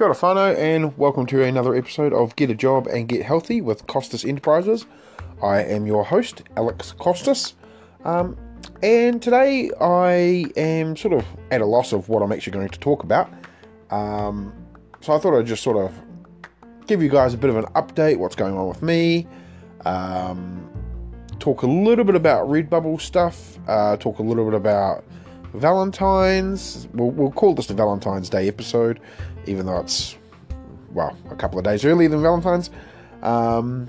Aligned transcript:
Kia 0.00 0.06
ora 0.06 0.16
whanau 0.16 0.56
and 0.56 0.96
welcome 0.96 1.26
to 1.26 1.42
another 1.42 1.74
episode 1.74 2.14
of 2.14 2.34
Get 2.34 2.48
a 2.48 2.54
Job 2.54 2.86
and 2.86 3.06
Get 3.06 3.22
Healthy 3.22 3.60
with 3.60 3.86
Costas 3.86 4.24
Enterprises. 4.24 4.86
I 5.42 5.62
am 5.62 5.84
your 5.84 6.04
host, 6.04 6.42
Alex 6.56 6.92
Costas. 6.92 7.52
Um, 8.06 8.34
and 8.82 9.20
today 9.20 9.70
I 9.78 10.46
am 10.56 10.96
sort 10.96 11.12
of 11.12 11.26
at 11.50 11.60
a 11.60 11.66
loss 11.66 11.92
of 11.92 12.08
what 12.08 12.22
I'm 12.22 12.32
actually 12.32 12.52
going 12.52 12.70
to 12.70 12.78
talk 12.78 13.02
about. 13.02 13.30
Um, 13.90 14.54
so 15.02 15.12
I 15.12 15.18
thought 15.18 15.38
I'd 15.38 15.44
just 15.44 15.62
sort 15.62 15.76
of 15.76 15.92
give 16.86 17.02
you 17.02 17.10
guys 17.10 17.34
a 17.34 17.36
bit 17.36 17.50
of 17.50 17.56
an 17.56 17.66
update, 17.74 18.16
what's 18.16 18.36
going 18.36 18.56
on 18.56 18.68
with 18.68 18.80
me, 18.80 19.26
um, 19.84 20.66
talk 21.38 21.60
a 21.60 21.66
little 21.66 22.06
bit 22.06 22.14
about 22.14 22.48
Redbubble 22.48 23.02
stuff, 23.02 23.58
uh, 23.68 23.98
talk 23.98 24.18
a 24.18 24.22
little 24.22 24.46
bit 24.46 24.54
about 24.54 25.04
Valentine's. 25.54 26.88
We'll, 26.94 27.10
we'll 27.10 27.32
call 27.32 27.54
this 27.54 27.66
the 27.66 27.74
Valentine's 27.74 28.28
Day 28.28 28.48
episode, 28.48 29.00
even 29.46 29.66
though 29.66 29.78
it's, 29.78 30.16
well, 30.92 31.16
a 31.30 31.36
couple 31.36 31.58
of 31.58 31.64
days 31.64 31.84
earlier 31.84 32.08
than 32.08 32.22
Valentine's. 32.22 32.70
Um, 33.22 33.88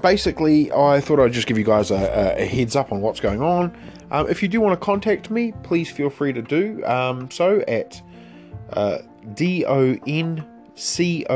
basically, 0.00 0.72
I 0.72 1.00
thought 1.00 1.20
I'd 1.20 1.32
just 1.32 1.46
give 1.46 1.58
you 1.58 1.64
guys 1.64 1.90
a, 1.90 2.36
a 2.38 2.44
heads 2.44 2.76
up 2.76 2.92
on 2.92 3.00
what's 3.00 3.20
going 3.20 3.42
on. 3.42 3.76
Um, 4.10 4.28
if 4.28 4.42
you 4.42 4.48
do 4.48 4.60
want 4.60 4.78
to 4.78 4.84
contact 4.84 5.30
me, 5.30 5.52
please 5.62 5.90
feel 5.90 6.10
free 6.10 6.32
to 6.32 6.42
do 6.42 6.84
um, 6.84 7.30
so 7.30 7.60
at 7.66 8.00
uh, 8.72 8.98
D-O-N 9.34 10.46
C-O-S-T-A-S 10.76 11.30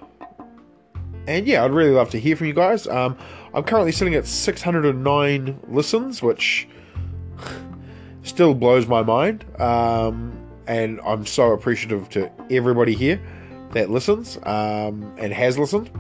and 1.27 1.47
yeah, 1.47 1.63
I'd 1.65 1.73
really 1.73 1.91
love 1.91 2.09
to 2.11 2.21
hear 2.21 2.37
from 2.37 2.47
you 2.47 2.53
guys. 2.55 2.87
Um, 2.87 3.19
I'm 3.53 3.65
currently 3.65 3.93
sitting 3.93 4.15
at 4.15 4.27
609 4.27 5.61
listens, 5.69 6.23
which 6.23 6.67
still 8.23 8.55
blows 8.55 8.87
my 8.87 9.03
mind. 9.03 9.45
Um, 9.61 10.33
and 10.67 10.99
I'm 11.03 11.27
so 11.27 11.53
appreciative 11.53 12.09
to 12.11 12.31
everybody 12.51 12.95
here 12.95 13.21
that 13.73 13.91
listens 13.91 14.39
um, 14.45 15.15
and 15.19 15.35
has 15.35 15.59
listened, 15.59 15.91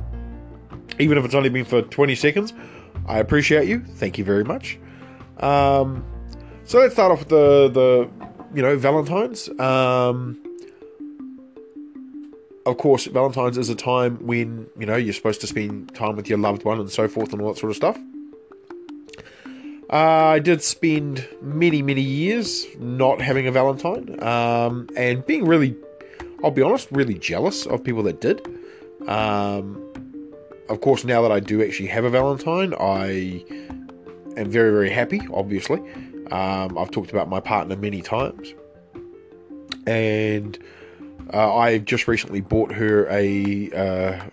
even 0.98 1.18
if 1.18 1.26
it's 1.26 1.34
only 1.34 1.50
been 1.50 1.66
for 1.66 1.82
20 1.82 2.14
seconds. 2.14 2.54
I 3.06 3.18
appreciate 3.18 3.68
you. 3.68 3.80
Thank 3.80 4.18
you 4.18 4.24
very 4.24 4.44
much. 4.44 4.78
Um, 5.38 6.04
so 6.64 6.80
let's 6.80 6.94
start 6.94 7.12
off 7.12 7.20
with 7.20 7.28
the 7.28 7.70
the 7.72 8.10
you 8.54 8.62
know 8.62 8.76
Valentine's. 8.76 9.48
Um, 9.60 10.42
of 12.64 12.78
course, 12.78 13.06
Valentine's 13.06 13.56
is 13.58 13.68
a 13.70 13.76
time 13.76 14.16
when 14.26 14.66
you 14.78 14.86
know 14.86 14.96
you're 14.96 15.14
supposed 15.14 15.40
to 15.42 15.46
spend 15.46 15.94
time 15.94 16.16
with 16.16 16.28
your 16.28 16.38
loved 16.38 16.64
one 16.64 16.80
and 16.80 16.90
so 16.90 17.06
forth 17.06 17.32
and 17.32 17.40
all 17.40 17.52
that 17.52 17.58
sort 17.58 17.70
of 17.70 17.76
stuff. 17.76 17.98
Uh, 19.88 20.34
I 20.34 20.38
did 20.40 20.62
spend 20.62 21.28
many, 21.40 21.80
many 21.80 22.00
years 22.00 22.66
not 22.78 23.20
having 23.20 23.46
a 23.46 23.52
Valentine 23.52 24.20
um, 24.20 24.88
and 24.96 25.24
being 25.24 25.44
really, 25.44 25.76
I'll 26.42 26.50
be 26.50 26.62
honest, 26.62 26.88
really 26.90 27.14
jealous 27.14 27.66
of 27.66 27.84
people 27.84 28.02
that 28.02 28.20
did. 28.20 28.44
Um, 29.06 29.85
of 30.68 30.80
course, 30.80 31.04
now 31.04 31.22
that 31.22 31.32
I 31.32 31.40
do 31.40 31.62
actually 31.62 31.88
have 31.88 32.04
a 32.04 32.10
Valentine, 32.10 32.74
I 32.78 33.44
am 34.36 34.50
very, 34.50 34.70
very 34.70 34.90
happy, 34.90 35.20
obviously. 35.32 35.78
Um, 36.30 36.76
I've 36.76 36.90
talked 36.90 37.10
about 37.10 37.28
my 37.28 37.40
partner 37.40 37.76
many 37.76 38.02
times. 38.02 38.54
And 39.86 40.58
uh, 41.32 41.54
I've 41.56 41.84
just 41.84 42.08
recently 42.08 42.40
bought 42.40 42.72
her 42.72 43.06
a. 43.10 43.70
Uh, 43.70 44.24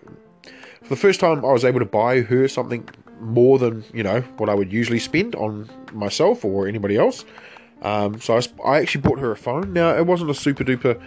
for 0.82 0.88
the 0.88 0.96
first 0.96 1.20
time, 1.20 1.44
I 1.44 1.52
was 1.52 1.64
able 1.64 1.80
to 1.80 1.86
buy 1.86 2.20
her 2.20 2.48
something 2.48 2.88
more 3.20 3.58
than 3.58 3.84
you 3.92 4.02
know 4.02 4.20
what 4.36 4.48
I 4.48 4.54
would 4.54 4.72
usually 4.72 4.98
spend 4.98 5.34
on 5.36 5.68
myself 5.92 6.44
or 6.44 6.68
anybody 6.68 6.96
else. 6.96 7.24
Um, 7.82 8.20
so 8.20 8.36
I, 8.36 8.42
I, 8.64 8.80
actually 8.80 9.02
bought 9.02 9.18
her 9.18 9.32
a 9.32 9.36
phone. 9.36 9.72
Now 9.72 9.96
it 9.96 10.06
wasn't 10.06 10.30
a 10.30 10.34
super 10.34 10.64
duper, 10.64 11.00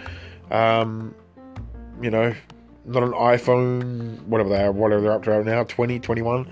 um, 0.52 1.16
you 2.02 2.12
know, 2.12 2.36
not 2.88 3.04
an 3.04 3.12
iPhone, 3.12 4.22
whatever 4.24 4.50
they 4.50 4.64
are, 4.64 4.72
whatever 4.72 5.02
they're 5.02 5.12
up 5.12 5.24
to 5.24 5.32
right 5.32 5.46
now, 5.46 5.64
2021, 5.64 6.46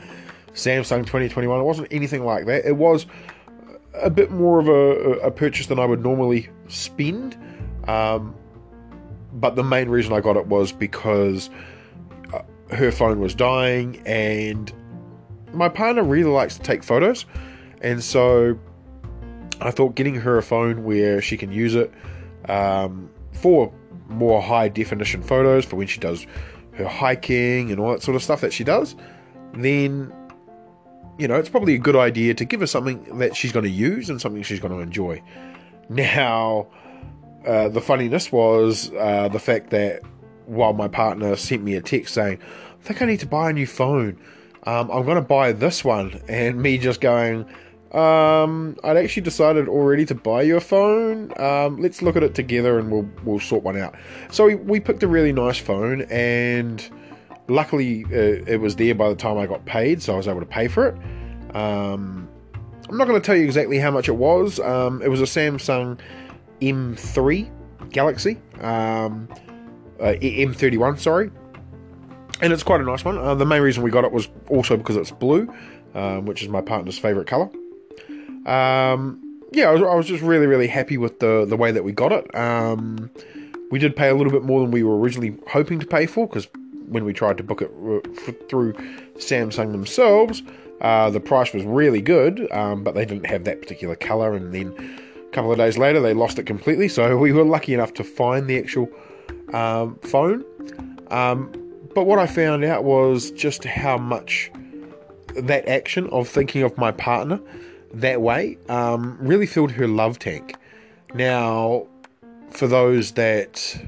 Samsung 0.53 0.99
2021. 0.99 1.59
It 1.59 1.63
wasn't 1.63 1.87
anything 1.91 2.25
like 2.25 2.45
that. 2.45 2.65
It 2.65 2.75
was 2.75 3.05
a 3.93 4.09
bit 4.09 4.31
more 4.31 4.59
of 4.59 4.67
a, 4.67 5.19
a 5.19 5.31
purchase 5.31 5.67
than 5.67 5.79
I 5.79 5.85
would 5.85 6.03
normally 6.03 6.49
spend. 6.67 7.37
Um, 7.87 8.35
but 9.33 9.55
the 9.55 9.63
main 9.63 9.89
reason 9.89 10.13
I 10.13 10.21
got 10.21 10.37
it 10.37 10.47
was 10.47 10.71
because 10.71 11.49
uh, 12.33 12.41
her 12.75 12.91
phone 12.91 13.19
was 13.19 13.33
dying 13.33 14.01
and 14.05 14.71
my 15.53 15.69
partner 15.69 16.03
really 16.03 16.29
likes 16.29 16.57
to 16.57 16.61
take 16.61 16.83
photos, 16.83 17.25
and 17.81 18.03
so 18.03 18.59
I 19.61 19.71
thought 19.71 19.95
getting 19.95 20.15
her 20.15 20.37
a 20.37 20.43
phone 20.43 20.83
where 20.83 21.21
she 21.21 21.37
can 21.37 21.51
use 21.51 21.75
it 21.75 21.93
um, 22.49 23.09
for 23.31 23.73
more 24.07 24.41
high 24.41 24.67
definition 24.67 25.21
photos 25.21 25.65
for 25.65 25.75
when 25.75 25.87
she 25.87 25.99
does 25.99 26.25
her 26.73 26.87
hiking 26.87 27.71
and 27.71 27.79
all 27.79 27.91
that 27.91 28.01
sort 28.01 28.15
of 28.15 28.23
stuff 28.23 28.41
that 28.41 28.53
she 28.53 28.63
does, 28.63 28.95
then 29.53 30.13
you 31.17 31.27
know 31.27 31.35
it's 31.35 31.49
probably 31.49 31.75
a 31.75 31.79
good 31.79 31.95
idea 31.95 32.33
to 32.33 32.45
give 32.45 32.59
her 32.59 32.67
something 32.67 33.17
that 33.19 33.35
she's 33.35 33.51
going 33.51 33.63
to 33.63 33.71
use 33.71 34.09
and 34.09 34.21
something 34.21 34.43
she's 34.43 34.59
going 34.59 34.73
to 34.73 34.79
enjoy. 34.79 35.21
Now, 35.89 36.67
uh, 37.45 37.69
the 37.69 37.81
funniness 37.81 38.31
was 38.31 38.91
uh, 38.93 39.29
the 39.29 39.39
fact 39.39 39.69
that 39.69 40.01
while 40.45 40.73
my 40.73 40.87
partner 40.87 41.35
sent 41.35 41.63
me 41.63 41.75
a 41.75 41.81
text 41.81 42.13
saying, 42.13 42.39
"I 42.41 42.83
think 42.83 43.01
I 43.01 43.05
need 43.05 43.19
to 43.21 43.27
buy 43.27 43.49
a 43.49 43.53
new 43.53 43.67
phone," 43.67 44.17
um, 44.65 44.89
I'm 44.91 45.05
going 45.05 45.15
to 45.15 45.21
buy 45.21 45.51
this 45.51 45.83
one, 45.83 46.21
and 46.27 46.61
me 46.61 46.77
just 46.77 47.01
going, 47.01 47.45
um, 47.95 48.77
I'd 48.83 48.97
actually 48.97 49.23
decided 49.23 49.67
already 49.67 50.05
to 50.07 50.15
buy 50.15 50.41
you 50.41 50.57
a 50.57 50.61
phone. 50.61 51.31
Um, 51.39 51.81
let's 51.81 52.01
look 52.01 52.15
at 52.15 52.23
it 52.23 52.35
together, 52.35 52.77
and 52.77 52.91
we'll 52.91 53.09
we'll 53.23 53.39
sort 53.39 53.63
one 53.63 53.77
out. 53.77 53.95
So 54.31 54.45
we, 54.45 54.55
we 54.55 54.79
picked 54.79 55.03
a 55.03 55.07
really 55.07 55.31
nice 55.31 55.57
phone, 55.57 56.01
and 56.03 56.87
luckily 57.47 58.05
uh, 58.05 58.43
it 58.47 58.59
was 58.59 58.75
there 58.75 58.95
by 58.95 59.09
the 59.09 59.15
time 59.15 59.37
I 59.37 59.45
got 59.45 59.65
paid, 59.65 60.01
so 60.01 60.13
I 60.13 60.17
was 60.17 60.27
able 60.27 60.41
to 60.41 60.45
pay 60.45 60.67
for 60.67 60.87
it. 60.87 60.95
Um, 61.55 62.27
I'm 62.89 62.97
not 62.97 63.07
going 63.07 63.19
to 63.19 63.25
tell 63.25 63.35
you 63.35 63.45
exactly 63.45 63.79
how 63.79 63.91
much 63.91 64.09
it 64.09 64.15
was. 64.15 64.59
Um, 64.59 65.01
it 65.01 65.07
was 65.07 65.21
a 65.21 65.25
Samsung 65.25 65.99
M3 66.61 67.49
Galaxy, 67.91 68.41
um, 68.59 69.29
uh, 69.99 70.15
M31, 70.19 70.99
sorry 70.99 71.31
and 72.41 72.51
it's 72.51 72.63
quite 72.63 72.81
a 72.81 72.83
nice 72.83 73.05
one. 73.05 73.17
Uh, 73.17 73.33
the 73.35 73.45
main 73.45 73.61
reason 73.61 73.83
we 73.83 73.89
got 73.89 74.03
it 74.03 74.11
was 74.11 74.27
also 74.49 74.75
because 74.75 74.97
it's 74.97 75.11
blue, 75.11 75.53
um, 75.93 76.25
which 76.25 76.43
is 76.43 76.49
my 76.49 76.61
partner's 76.61 76.97
favourite 76.97 77.27
colour. 77.27 77.49
Um, 78.45 79.21
yeah, 79.51 79.69
I 79.69 79.71
was, 79.71 79.81
I 79.81 79.95
was, 79.95 80.07
just 80.07 80.23
really, 80.23 80.47
really 80.47 80.67
happy 80.67 80.97
with 80.97 81.19
the 81.19 81.45
the 81.47 81.57
way 81.57 81.71
that 81.71 81.83
we 81.83 81.91
got 81.91 82.11
it. 82.11 82.35
Um, 82.35 83.09
we 83.71 83.79
did 83.79 83.95
pay 83.95 84.09
a 84.09 84.15
little 84.15 84.31
bit 84.31 84.43
more 84.43 84.61
than 84.61 84.71
we 84.71 84.83
were 84.83 84.97
originally 84.97 85.37
hoping 85.47 85.79
to 85.79 85.85
pay 85.85 86.05
for 86.05 86.27
because 86.27 86.47
when 86.87 87.03
we 87.05 87.13
tried 87.13 87.37
to 87.37 87.43
book 87.43 87.61
it 87.61 88.49
through 88.49 88.73
Samsung 89.17 89.71
themselves, 89.71 90.43
uh, 90.81 91.09
the 91.09 91.19
price 91.19 91.53
was 91.53 91.63
really 91.63 92.01
good, 92.01 92.51
um, 92.51 92.83
but 92.83 92.95
they 92.95 93.05
didn't 93.05 93.25
have 93.25 93.43
that 93.45 93.61
particular 93.61 93.95
colour. 93.95 94.33
And 94.33 94.53
then 94.53 94.99
a 95.17 95.31
couple 95.31 95.51
of 95.51 95.57
days 95.57 95.77
later, 95.77 95.99
they 95.99 96.13
lost 96.13 96.37
it 96.37 96.45
completely. 96.45 96.87
So 96.87 97.17
we 97.25 97.31
were 97.31 97.43
lucky 97.43 97.73
enough 97.73 97.93
to 97.95 98.03
find 98.03 98.47
the 98.47 98.59
actual 98.59 98.89
um, 99.53 99.97
phone. 100.03 100.43
Um, 101.09 101.51
but 101.93 102.05
what 102.05 102.19
I 102.19 102.27
found 102.27 102.63
out 102.65 102.83
was 102.83 103.31
just 103.31 103.63
how 103.63 103.97
much 103.97 104.51
that 105.35 105.67
action 105.67 106.07
of 106.09 106.27
thinking 106.27 106.61
of 106.61 106.77
my 106.77 106.91
partner 106.91 107.39
that 107.95 108.21
way 108.21 108.57
um, 108.69 109.17
really 109.19 109.45
filled 109.45 109.71
her 109.71 109.87
love 109.87 110.19
tank. 110.19 110.55
Now, 111.13 111.87
for 112.51 112.67
those 112.67 113.13
that, 113.13 113.81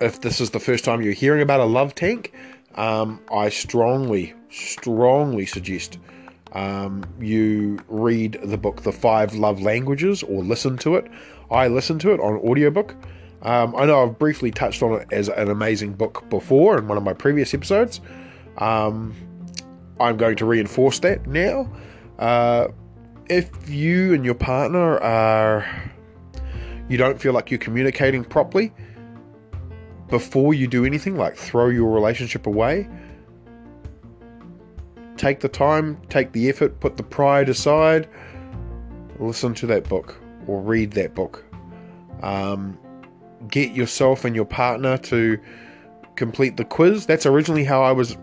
if 0.00 0.20
this 0.20 0.40
is 0.40 0.50
the 0.50 0.60
first 0.60 0.84
time 0.84 1.02
you're 1.02 1.12
hearing 1.14 1.42
about 1.42 1.60
a 1.60 1.64
love 1.64 1.94
tank, 1.94 2.32
um, 2.74 3.20
I 3.32 3.48
strongly, 3.48 4.34
strongly 4.50 5.46
suggest 5.46 5.98
um, 6.52 7.04
you 7.18 7.78
read 7.88 8.38
the 8.42 8.58
book 8.58 8.82
The 8.82 8.92
Five 8.92 9.34
Love 9.34 9.60
Languages 9.62 10.22
or 10.22 10.42
listen 10.42 10.76
to 10.78 10.96
it. 10.96 11.10
I 11.50 11.68
listened 11.68 12.00
to 12.02 12.12
it 12.12 12.20
on 12.20 12.34
audiobook. 12.36 12.94
Um, 13.42 13.74
I 13.76 13.84
know 13.84 14.02
I've 14.02 14.18
briefly 14.18 14.50
touched 14.50 14.82
on 14.82 15.00
it 15.00 15.08
as 15.10 15.28
an 15.28 15.50
amazing 15.50 15.94
book 15.94 16.28
before 16.30 16.78
in 16.78 16.88
one 16.88 16.96
of 16.96 17.04
my 17.04 17.12
previous 17.12 17.54
episodes. 17.54 18.00
Um, 18.58 19.14
I'm 20.00 20.16
going 20.16 20.36
to 20.36 20.44
reinforce 20.44 20.98
that 21.00 21.26
now. 21.26 21.70
Uh, 22.18 22.68
if 23.28 23.68
you 23.68 24.14
and 24.14 24.24
your 24.24 24.34
partner 24.34 24.98
are, 24.98 25.66
you 26.88 26.96
don't 26.96 27.20
feel 27.20 27.32
like 27.32 27.50
you're 27.50 27.58
communicating 27.58 28.24
properly, 28.24 28.72
before 30.08 30.54
you 30.54 30.66
do 30.66 30.84
anything, 30.84 31.16
like 31.16 31.36
throw 31.36 31.68
your 31.68 31.90
relationship 31.90 32.46
away, 32.46 32.88
take 35.16 35.40
the 35.40 35.48
time, 35.48 36.00
take 36.08 36.32
the 36.32 36.48
effort, 36.48 36.78
put 36.80 36.96
the 36.96 37.02
pride 37.02 37.48
aside, 37.48 38.08
listen 39.18 39.54
to 39.54 39.66
that 39.66 39.88
book 39.88 40.20
or 40.46 40.60
read 40.60 40.92
that 40.92 41.14
book 41.14 41.44
Um, 42.22 42.78
get 43.48 43.72
yourself 43.72 44.24
and 44.24 44.34
your 44.36 44.44
partner 44.44 44.96
to 44.98 45.38
complete 46.16 46.56
the 46.56 46.64
quiz. 46.64 47.06
That's 47.06 47.26
originally 47.26 47.64
how 47.64 47.82
I 47.82 47.92
was 47.92 48.16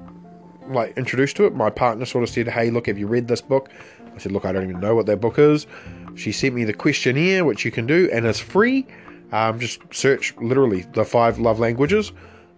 like 0.67 0.97
introduced 0.97 1.35
to 1.37 1.45
it. 1.45 1.55
My 1.55 1.69
partner 1.69 2.05
sort 2.05 2.23
of 2.23 2.29
said, 2.29 2.47
"Hey, 2.47 2.69
look, 2.69 2.87
have 2.87 2.97
you 2.97 3.07
read 3.07 3.27
this 3.27 3.41
book?" 3.41 3.69
I 4.13 4.17
said, 4.17 4.31
"Look, 4.31 4.45
I 4.45 4.51
don't 4.51 4.63
even 4.63 4.79
know 4.79 4.95
what 4.95 5.05
that 5.07 5.21
book 5.21 5.39
is." 5.39 5.67
She 6.15 6.31
sent 6.31 6.53
me 6.53 6.63
the 6.63 6.73
questionnaire, 6.73 7.45
which 7.45 7.65
you 7.65 7.71
can 7.71 7.85
do, 7.85 8.09
and 8.11 8.25
it's 8.25 8.39
free. 8.39 8.85
Um, 9.31 9.59
just 9.59 9.81
search 9.93 10.35
literally 10.37 10.85
the 10.93 11.05
five 11.05 11.39
love 11.39 11.59
languages, 11.59 12.11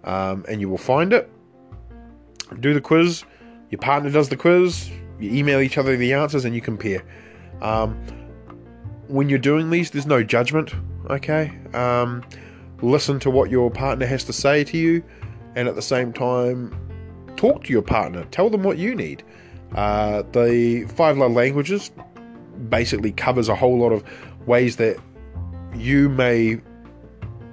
um, 0.04 0.44
and 0.50 0.60
you 0.60 0.70
will 0.70 0.78
find 0.78 1.14
it. 1.14 1.30
Do 2.60 2.74
the 2.74 2.82
quiz. 2.82 3.24
Your 3.70 3.80
partner 3.80 4.10
does 4.10 4.30
the 4.30 4.38
quiz. 4.38 4.90
You 5.20 5.32
email 5.32 5.60
each 5.60 5.78
other 5.78 5.96
the 5.96 6.14
answers, 6.14 6.46
and 6.46 6.56
you 6.56 6.62
compare. 6.62 7.04
Um, 7.62 7.96
when 9.08 9.30
you're 9.30 9.40
doing 9.40 9.70
these, 9.70 9.92
there's 9.92 10.08
no 10.08 10.24
judgment. 10.24 10.74
Okay. 11.10 11.52
Um, 11.74 12.24
listen 12.82 13.20
to 13.20 13.30
what 13.30 13.50
your 13.50 13.70
partner 13.70 14.06
has 14.06 14.24
to 14.26 14.34
say 14.34 14.64
to 14.64 14.78
you, 14.78 15.04
and 15.56 15.68
at 15.68 15.76
the 15.76 15.82
same 15.82 16.12
time, 16.12 16.76
talk 17.36 17.64
to 17.66 17.74
your 17.74 17.82
partner. 17.82 18.26
Tell 18.32 18.50
them 18.50 18.64
what 18.64 18.78
you 18.78 18.96
need. 18.96 19.24
Uh, 19.76 20.24
the 20.32 20.86
five 20.96 21.18
love 21.18 21.32
languages 21.32 21.92
basically 22.70 23.12
covers 23.12 23.50
a 23.50 23.56
whole 23.56 23.80
lot 23.80 23.92
of 23.92 24.04
ways 24.48 24.76
that 24.78 24.98
you 25.76 26.10
may 26.10 26.60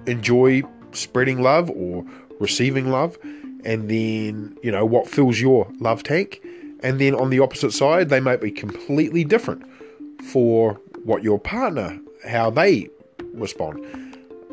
enjoy 0.06 0.62
spreading 0.92 1.40
love 1.40 1.70
or 1.70 2.04
receiving 2.38 2.90
love, 2.90 3.16
and 3.64 3.88
then 3.88 4.56
you 4.62 4.70
know 4.70 4.84
what 4.84 5.08
fills 5.08 5.40
your 5.40 5.70
love 5.80 6.02
tank. 6.02 6.42
And 6.82 7.00
then 7.00 7.14
on 7.14 7.30
the 7.30 7.40
opposite 7.40 7.72
side, 7.72 8.08
they 8.08 8.20
might 8.20 8.40
be 8.40 8.50
completely 8.50 9.24
different 9.24 9.64
for 10.24 10.80
what 11.04 11.22
your 11.22 11.38
partner, 11.38 11.98
how 12.26 12.50
they 12.50 12.88
respond. 13.34 13.84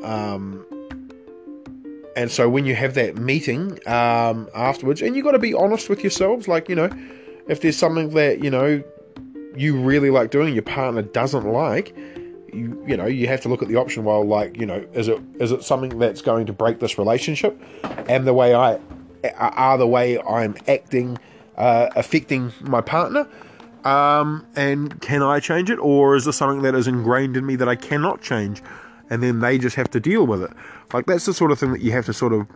Um, 0.03 0.65
and 2.17 2.31
so 2.31 2.49
when 2.49 2.65
you 2.65 2.73
have 2.73 2.95
that 2.95 3.17
meeting 3.17 3.79
um, 3.87 4.49
afterwards, 4.55 5.03
and 5.03 5.15
you've 5.15 5.23
got 5.23 5.33
to 5.33 5.39
be 5.39 5.53
honest 5.53 5.87
with 5.87 6.01
yourselves, 6.01 6.47
like, 6.47 6.67
you 6.67 6.73
know, 6.73 6.89
if 7.47 7.61
there's 7.61 7.77
something 7.77 8.09
that, 8.15 8.43
you 8.43 8.49
know, 8.49 8.83
you 9.55 9.79
really 9.79 10.09
like 10.09 10.31
doing 10.31 10.55
your 10.55 10.63
partner 10.63 11.03
doesn't 11.03 11.45
like, 11.45 11.95
you 12.51 12.83
you 12.87 12.97
know 12.97 13.05
you 13.05 13.27
have 13.27 13.41
to 13.41 13.49
look 13.49 13.61
at 13.61 13.67
the 13.67 13.75
option 13.75 14.05
well 14.05 14.25
like 14.25 14.55
you 14.57 14.65
know 14.65 14.83
is 14.93 15.09
it 15.09 15.21
is 15.35 15.51
it 15.51 15.63
something 15.63 15.99
that's 15.99 16.21
going 16.21 16.45
to 16.45 16.53
break 16.53 16.79
this 16.79 16.97
relationship? 16.97 17.61
And 18.07 18.25
the 18.25 18.33
way 18.33 18.55
i 18.55 18.79
are 19.35 19.77
the 19.77 19.85
way 19.85 20.19
i'm 20.21 20.55
acting 20.67 21.19
uh, 21.57 21.89
affecting 21.95 22.53
my 22.61 22.79
partner 22.79 23.27
um, 23.83 24.47
and 24.55 24.99
can 25.01 25.21
i 25.21 25.39
change 25.41 25.69
it? 25.69 25.77
Or 25.79 26.15
is 26.15 26.23
this 26.23 26.37
something 26.37 26.61
that 26.61 26.73
is 26.73 26.87
ingrained 26.87 27.35
in 27.35 27.45
me 27.45 27.57
that 27.57 27.67
i 27.67 27.75
cannot 27.75 28.21
change 28.21 28.63
and 29.09 29.23
then 29.23 29.39
they 29.39 29.57
just 29.57 29.75
have 29.75 29.89
to 29.89 29.99
deal 29.99 30.25
with 30.25 30.41
it 30.43 30.51
like 30.93 31.05
that's 31.05 31.25
the 31.25 31.33
sort 31.33 31.51
of 31.51 31.59
thing 31.59 31.71
that 31.71 31.81
you 31.81 31.91
have 31.91 32.05
to 32.05 32.13
sort 32.13 32.33
of 32.33 32.47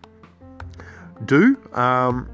do 1.26 1.58
um, 1.74 2.30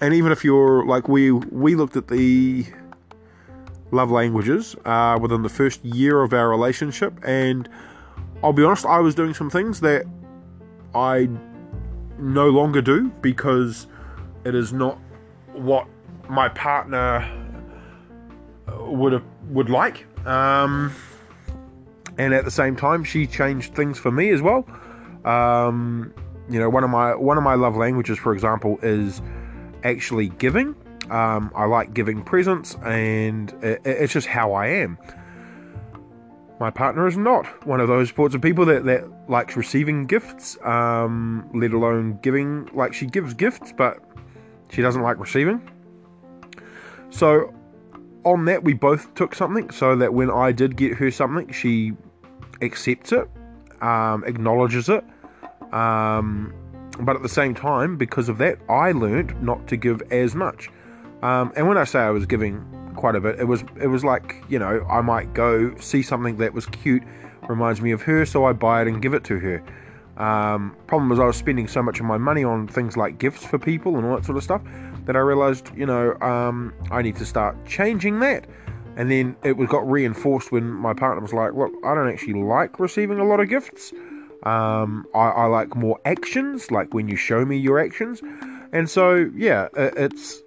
and 0.00 0.14
even 0.14 0.30
if 0.32 0.44
you're 0.44 0.84
like 0.84 1.08
we 1.08 1.30
we 1.32 1.74
looked 1.74 1.96
at 1.96 2.08
the 2.08 2.64
love 3.90 4.10
languages 4.10 4.76
uh, 4.84 5.18
within 5.20 5.42
the 5.42 5.48
first 5.48 5.84
year 5.84 6.22
of 6.22 6.32
our 6.32 6.48
relationship, 6.48 7.14
and 7.24 7.68
I'll 8.42 8.52
be 8.52 8.64
honest, 8.64 8.84
I 8.84 8.98
was 8.98 9.14
doing 9.14 9.34
some 9.34 9.50
things 9.50 9.80
that 9.80 10.06
I 10.94 11.28
no 12.18 12.48
longer 12.48 12.82
do 12.82 13.08
because 13.22 13.86
it 14.44 14.54
is 14.54 14.72
not 14.72 14.98
what 15.52 15.86
my 16.28 16.48
partner 16.48 17.26
would 18.78 19.12
have, 19.12 19.24
would 19.50 19.70
like. 19.70 20.06
Um, 20.26 20.94
and 22.18 22.34
at 22.34 22.44
the 22.44 22.50
same 22.50 22.76
time, 22.76 23.04
she 23.04 23.26
changed 23.26 23.74
things 23.74 23.98
for 23.98 24.10
me 24.10 24.30
as 24.30 24.42
well. 24.42 24.66
Um, 25.24 26.12
you 26.50 26.58
know, 26.58 26.68
one 26.68 26.84
of 26.84 26.90
my 26.90 27.14
one 27.14 27.38
of 27.38 27.44
my 27.44 27.54
love 27.54 27.76
languages, 27.76 28.18
for 28.18 28.32
example, 28.32 28.78
is 28.82 29.22
actually 29.84 30.28
giving. 30.30 30.74
Um, 31.10 31.50
I 31.54 31.64
like 31.64 31.94
giving 31.94 32.22
presents, 32.22 32.74
and 32.84 33.52
it, 33.62 33.80
it's 33.84 34.12
just 34.12 34.26
how 34.26 34.52
I 34.52 34.66
am. 34.66 34.98
My 36.60 36.70
partner 36.70 37.06
is 37.06 37.16
not 37.16 37.46
one 37.66 37.80
of 37.80 37.86
those 37.86 38.10
sorts 38.10 38.34
of 38.34 38.42
people 38.42 38.66
that, 38.66 38.84
that 38.84 39.04
likes 39.30 39.56
receiving 39.56 40.06
gifts, 40.06 40.58
um, 40.64 41.48
let 41.54 41.72
alone 41.72 42.18
giving. 42.20 42.68
Like, 42.74 42.92
she 42.92 43.06
gives 43.06 43.32
gifts, 43.32 43.72
but 43.76 43.98
she 44.70 44.82
doesn't 44.82 45.02
like 45.02 45.18
receiving. 45.18 45.70
So, 47.10 47.54
on 48.24 48.44
that, 48.46 48.64
we 48.64 48.74
both 48.74 49.14
took 49.14 49.36
something 49.36 49.70
so 49.70 49.94
that 49.96 50.12
when 50.12 50.30
I 50.30 50.50
did 50.50 50.76
get 50.76 50.94
her 50.94 51.10
something, 51.12 51.52
she 51.52 51.92
accepts 52.62 53.12
it, 53.12 53.28
um, 53.80 54.24
acknowledges 54.24 54.88
it. 54.88 55.04
Um, 55.72 56.54
but 57.00 57.16
at 57.16 57.22
the 57.22 57.28
same 57.28 57.54
time, 57.54 57.96
because 57.96 58.28
of 58.28 58.38
that, 58.38 58.58
I 58.68 58.92
learned 58.92 59.40
not 59.42 59.66
to 59.68 59.76
give 59.76 60.02
as 60.10 60.34
much. 60.34 60.70
Um, 61.22 61.52
and 61.56 61.68
when 61.68 61.78
I 61.78 61.84
say 61.84 62.00
I 62.00 62.10
was 62.10 62.26
giving 62.26 62.64
quite 62.96 63.14
a 63.14 63.20
bit, 63.20 63.38
it 63.38 63.44
was 63.44 63.64
it 63.80 63.88
was 63.88 64.04
like 64.04 64.44
you 64.48 64.58
know 64.58 64.84
I 64.88 65.00
might 65.00 65.34
go 65.34 65.74
see 65.76 66.02
something 66.02 66.36
that 66.38 66.54
was 66.54 66.66
cute, 66.66 67.02
reminds 67.48 67.80
me 67.80 67.92
of 67.92 68.02
her, 68.02 68.24
so 68.24 68.44
I 68.44 68.52
buy 68.52 68.82
it 68.82 68.88
and 68.88 69.00
give 69.02 69.14
it 69.14 69.24
to 69.24 69.38
her. 69.38 69.62
Um, 70.16 70.76
problem 70.88 71.08
was 71.08 71.20
I 71.20 71.24
was 71.24 71.36
spending 71.36 71.68
so 71.68 71.80
much 71.80 72.00
of 72.00 72.06
my 72.06 72.18
money 72.18 72.42
on 72.42 72.66
things 72.66 72.96
like 72.96 73.18
gifts 73.18 73.44
for 73.44 73.58
people 73.58 73.96
and 73.96 74.04
all 74.04 74.16
that 74.16 74.24
sort 74.24 74.36
of 74.36 74.42
stuff 74.42 74.60
that 75.04 75.14
I 75.14 75.20
realised 75.20 75.70
you 75.76 75.86
know 75.86 76.18
um, 76.20 76.74
I 76.90 77.02
need 77.02 77.16
to 77.16 77.26
start 77.26 77.56
changing 77.66 78.18
that. 78.20 78.46
And 78.98 79.08
then 79.08 79.36
it 79.44 79.56
was 79.56 79.68
got 79.68 79.88
reinforced 79.88 80.50
when 80.50 80.68
my 80.68 80.92
partner 80.92 81.22
was 81.22 81.32
like, 81.32 81.54
"Look, 81.54 81.72
I 81.84 81.94
don't 81.94 82.08
actually 82.08 82.42
like 82.42 82.80
receiving 82.80 83.20
a 83.20 83.24
lot 83.24 83.38
of 83.38 83.48
gifts. 83.48 83.92
Um, 84.42 85.06
I, 85.14 85.28
I 85.28 85.44
like 85.46 85.76
more 85.76 86.00
actions, 86.04 86.70
like 86.72 86.92
when 86.92 87.08
you 87.08 87.14
show 87.14 87.44
me 87.44 87.56
your 87.56 87.78
actions." 87.78 88.20
And 88.72 88.90
so 88.90 89.30
yeah, 89.36 89.68
it, 89.76 89.94
it's 89.96 90.42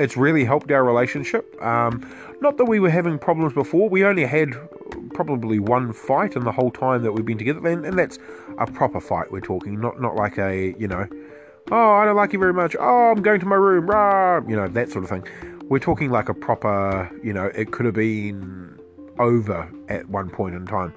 it's 0.00 0.16
really 0.16 0.44
helped 0.44 0.70
our 0.72 0.82
relationship. 0.82 1.54
Um, 1.62 2.10
not 2.40 2.56
that 2.56 2.64
we 2.64 2.80
were 2.80 2.88
having 2.88 3.18
problems 3.18 3.52
before. 3.52 3.90
We 3.90 4.04
only 4.04 4.24
had 4.24 4.54
probably 5.12 5.58
one 5.58 5.92
fight 5.92 6.34
in 6.34 6.44
the 6.44 6.52
whole 6.52 6.70
time 6.70 7.02
that 7.02 7.12
we've 7.12 7.26
been 7.26 7.36
together, 7.36 7.66
and, 7.68 7.84
and 7.84 7.98
that's 7.98 8.18
a 8.56 8.66
proper 8.66 9.02
fight. 9.02 9.30
We're 9.30 9.40
talking, 9.40 9.78
not 9.78 10.00
not 10.00 10.16
like 10.16 10.38
a 10.38 10.74
you 10.78 10.88
know, 10.88 11.06
oh 11.70 11.90
I 11.92 12.06
don't 12.06 12.16
like 12.16 12.32
you 12.32 12.38
very 12.38 12.54
much. 12.54 12.74
Oh 12.80 13.10
I'm 13.10 13.20
going 13.20 13.40
to 13.40 13.46
my 13.46 13.56
room, 13.56 13.86
rah, 13.86 14.40
you 14.48 14.56
know 14.56 14.66
that 14.68 14.90
sort 14.90 15.04
of 15.04 15.10
thing. 15.10 15.57
We're 15.68 15.78
talking 15.78 16.10
like 16.10 16.28
a 16.28 16.34
proper, 16.34 17.10
you 17.22 17.32
know, 17.32 17.46
it 17.54 17.72
could 17.72 17.86
have 17.86 17.94
been 17.94 18.78
over 19.18 19.70
at 19.88 20.08
one 20.08 20.30
point 20.30 20.54
in 20.54 20.66
time. 20.66 20.94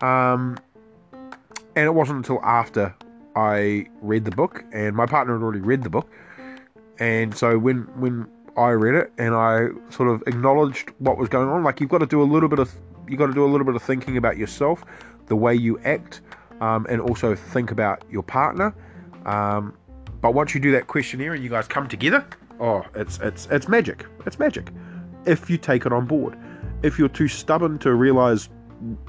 Um, 0.00 0.58
and 1.76 1.86
it 1.86 1.94
wasn't 1.94 2.18
until 2.18 2.40
after 2.42 2.94
I 3.36 3.86
read 4.00 4.24
the 4.24 4.30
book, 4.30 4.64
and 4.72 4.96
my 4.96 5.06
partner 5.06 5.34
had 5.34 5.42
already 5.42 5.60
read 5.60 5.82
the 5.82 5.90
book 5.90 6.08
and 6.98 7.36
so 7.36 7.58
when 7.58 7.82
when 8.00 8.26
I 8.56 8.70
read 8.70 8.94
it 8.94 9.12
and 9.18 9.34
I 9.34 9.68
sort 9.90 10.08
of 10.08 10.22
acknowledged 10.26 10.90
what 10.98 11.16
was 11.16 11.28
going 11.28 11.48
on, 11.48 11.62
like 11.62 11.80
you've 11.80 11.90
got 11.90 11.98
to 11.98 12.06
do 12.06 12.20
a 12.22 12.24
little 12.24 12.48
bit 12.48 12.58
of 12.58 12.72
you've 13.08 13.18
got 13.18 13.26
to 13.26 13.34
do 13.34 13.44
a 13.44 13.50
little 13.50 13.64
bit 13.64 13.76
of 13.76 13.82
thinking 13.82 14.16
about 14.16 14.36
yourself, 14.36 14.84
the 15.26 15.36
way 15.36 15.54
you 15.54 15.78
act, 15.84 16.20
um, 16.60 16.86
and 16.90 17.00
also 17.00 17.34
think 17.34 17.70
about 17.70 18.02
your 18.10 18.22
partner. 18.22 18.74
Um, 19.26 19.74
but 20.20 20.34
once 20.34 20.54
you 20.54 20.60
do 20.60 20.72
that 20.72 20.88
questionnaire 20.88 21.34
and 21.34 21.44
you 21.44 21.50
guys 21.50 21.68
come 21.68 21.88
together, 21.88 22.26
oh, 22.60 22.84
it's 22.94 23.18
it's 23.18 23.46
it's 23.50 23.68
magic. 23.68 24.06
It's 24.26 24.38
magic. 24.38 24.70
If 25.26 25.50
you 25.50 25.58
take 25.58 25.86
it 25.86 25.92
on 25.92 26.06
board. 26.06 26.38
If 26.82 26.98
you're 26.98 27.08
too 27.08 27.28
stubborn 27.28 27.78
to 27.80 27.94
realize 27.94 28.48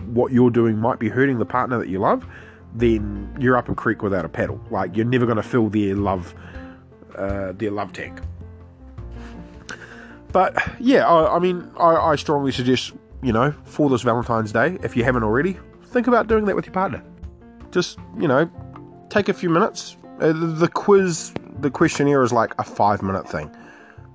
what 0.07 0.31
you're 0.31 0.49
doing 0.49 0.77
might 0.77 0.99
be 0.99 1.07
hurting 1.07 1.37
the 1.37 1.45
partner 1.45 1.77
that 1.77 1.87
you 1.87 1.99
love, 1.99 2.25
then 2.73 3.35
you're 3.39 3.55
up 3.55 3.69
a 3.69 3.75
creek 3.75 4.01
without 4.01 4.25
a 4.25 4.29
paddle. 4.29 4.59
Like 4.71 4.95
you're 4.95 5.05
never 5.05 5.25
going 5.25 5.37
to 5.37 5.43
fill 5.43 5.69
their 5.69 5.95
love 5.95 6.33
uh, 7.15 7.51
their 7.53 7.71
love 7.71 7.93
tank. 7.93 8.21
But 10.31 10.55
yeah, 10.79 11.07
I, 11.07 11.35
I 11.35 11.39
mean, 11.39 11.69
I, 11.79 11.95
I 11.95 12.15
strongly 12.15 12.51
suggest 12.51 12.93
you 13.21 13.33
know 13.33 13.53
for 13.65 13.89
this 13.89 14.01
Valentine's 14.01 14.51
Day, 14.51 14.77
if 14.83 14.95
you 14.95 15.03
haven't 15.03 15.23
already, 15.23 15.57
think 15.85 16.07
about 16.07 16.27
doing 16.27 16.45
that 16.45 16.55
with 16.55 16.65
your 16.65 16.73
partner. 16.73 17.03
Just 17.71 17.99
you 18.17 18.27
know, 18.27 18.49
take 19.09 19.29
a 19.29 19.33
few 19.33 19.49
minutes. 19.49 19.97
Uh, 20.19 20.33
the 20.33 20.67
quiz, 20.67 21.33
the 21.61 21.71
questionnaire 21.71 22.23
is 22.23 22.31
like 22.31 22.53
a 22.59 22.63
five 22.63 23.01
minute 23.01 23.29
thing, 23.29 23.55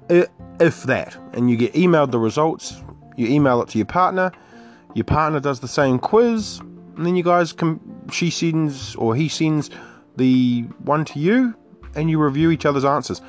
if 0.09 0.83
that, 0.85 1.17
and 1.33 1.51
you 1.51 1.57
get 1.57 1.73
emailed 1.75 2.11
the 2.11 2.19
results. 2.19 2.83
You 3.17 3.29
email 3.29 3.63
it 3.63 3.69
to 3.71 3.79
your 3.79 3.87
partner. 3.87 4.33
Your 4.95 5.05
partner 5.05 5.41
does 5.41 5.61
the 5.61 5.69
same 5.69 5.99
quiz, 5.99 6.61
and 6.97 7.07
then 7.07 7.17
you 7.17 7.23
guys 7.23 7.53
can. 7.53 7.81
She 8.11 8.31
sends 8.31 8.95
or 8.97 9.15
he 9.15 9.29
sends 9.29 9.71
the 10.17 10.63
one 10.85 11.05
to 11.07 11.19
you, 11.19 11.55
and 11.95 12.11
you 12.11 12.23
review 12.23 12.51
each 12.51 12.67
other's 12.67 12.85
answers. 12.85 13.21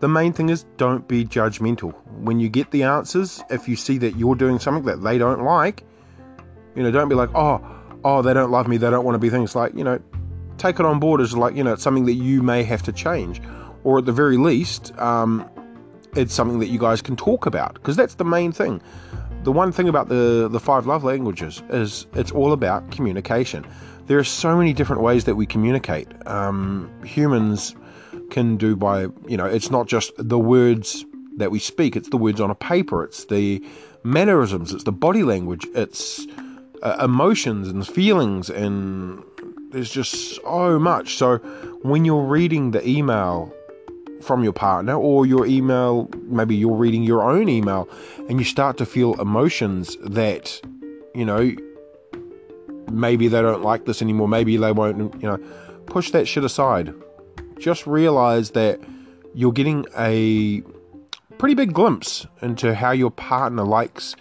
The 0.00 0.08
main 0.08 0.32
thing 0.32 0.48
is 0.50 0.64
don't 0.76 1.06
be 1.08 1.24
judgmental. 1.24 1.94
When 2.20 2.40
you 2.40 2.48
get 2.48 2.70
the 2.70 2.82
answers, 2.82 3.42
if 3.48 3.68
you 3.68 3.76
see 3.76 3.96
that 3.98 4.16
you're 4.16 4.34
doing 4.34 4.58
something 4.58 4.84
that 4.84 5.02
they 5.02 5.18
don't 5.18 5.44
like, 5.44 5.82
you 6.74 6.82
know, 6.82 6.90
don't 6.90 7.08
be 7.08 7.14
like, 7.14 7.30
oh, 7.34 7.64
oh, 8.04 8.20
they 8.20 8.34
don't 8.34 8.50
love 8.50 8.68
me, 8.68 8.76
they 8.76 8.90
don't 8.90 9.04
want 9.04 9.14
to 9.14 9.18
be 9.18 9.30
things 9.30 9.54
like, 9.54 9.72
you 9.74 9.84
know, 9.84 9.98
take 10.58 10.78
it 10.78 10.86
on 10.86 10.98
board 10.98 11.20
as 11.20 11.36
like, 11.36 11.54
you 11.54 11.64
know, 11.64 11.72
it's 11.72 11.82
something 11.82 12.04
that 12.06 12.14
you 12.14 12.42
may 12.42 12.62
have 12.62 12.82
to 12.82 12.92
change. 12.92 13.40
Or 13.84 13.98
at 13.98 14.06
the 14.06 14.12
very 14.12 14.36
least, 14.36 14.96
um, 14.98 15.48
it's 16.16 16.34
something 16.34 16.58
that 16.58 16.68
you 16.68 16.78
guys 16.78 17.02
can 17.02 17.16
talk 17.16 17.46
about 17.46 17.74
because 17.74 17.96
that's 17.96 18.14
the 18.14 18.24
main 18.24 18.52
thing. 18.52 18.80
the 19.44 19.52
one 19.52 19.72
thing 19.72 19.88
about 19.88 20.08
the 20.08 20.48
the 20.50 20.60
five 20.60 20.86
love 20.86 21.04
languages 21.04 21.62
is 21.70 22.06
it's 22.14 22.32
all 22.32 22.52
about 22.52 22.90
communication. 22.90 23.64
There 24.06 24.18
are 24.18 24.24
so 24.24 24.56
many 24.56 24.72
different 24.72 25.02
ways 25.02 25.24
that 25.24 25.34
we 25.34 25.46
communicate. 25.46 26.08
Um, 26.26 26.90
humans 27.04 27.74
can 28.30 28.56
do 28.56 28.74
by 28.74 29.02
you 29.28 29.36
know 29.36 29.46
it's 29.46 29.70
not 29.70 29.86
just 29.86 30.12
the 30.16 30.38
words 30.38 31.04
that 31.36 31.50
we 31.50 31.58
speak; 31.58 31.96
it's 31.96 32.08
the 32.08 32.16
words 32.16 32.40
on 32.40 32.50
a 32.50 32.54
paper. 32.54 33.04
It's 33.04 33.26
the 33.26 33.62
mannerisms. 34.02 34.72
It's 34.72 34.84
the 34.84 34.92
body 34.92 35.22
language. 35.22 35.66
It's 35.74 36.26
uh, 36.82 36.96
emotions 37.02 37.68
and 37.68 37.86
feelings 37.86 38.50
and 38.50 39.22
there's 39.70 39.90
just 39.90 40.36
so 40.36 40.78
much. 40.78 41.16
So 41.16 41.38
when 41.82 42.04
you're 42.04 42.22
reading 42.22 42.70
the 42.70 42.86
email 42.88 43.52
from 44.24 44.42
your 44.42 44.52
partner 44.52 44.94
or 44.94 45.26
your 45.26 45.46
email, 45.46 46.08
maybe 46.22 46.56
you're 46.56 46.74
reading 46.74 47.02
your 47.02 47.22
own 47.22 47.48
email 47.48 47.88
and 48.28 48.38
you 48.38 48.44
start 48.44 48.78
to 48.78 48.86
feel 48.86 49.20
emotions 49.20 49.96
that, 50.02 50.60
you 51.14 51.24
know, 51.24 51.54
maybe 52.90 53.28
they 53.28 53.42
don't 53.42 53.62
like 53.62 53.84
this 53.84 54.00
anymore, 54.02 54.28
maybe 54.28 54.56
they 54.56 54.72
won't, 54.72 55.14
you 55.22 55.28
know, 55.28 55.38
push 55.86 56.10
that 56.10 56.26
shit 56.26 56.44
aside. 56.44 56.94
Just 57.58 57.86
realize 57.86 58.50
that 58.50 58.80
you're 59.34 59.52
getting 59.52 59.84
a 59.96 60.62
pretty 61.38 61.54
big 61.54 61.72
glimpse 61.72 62.26
into 62.40 62.74
how 62.74 62.92
your 62.92 63.10
partner 63.10 63.64
likes 63.64 64.16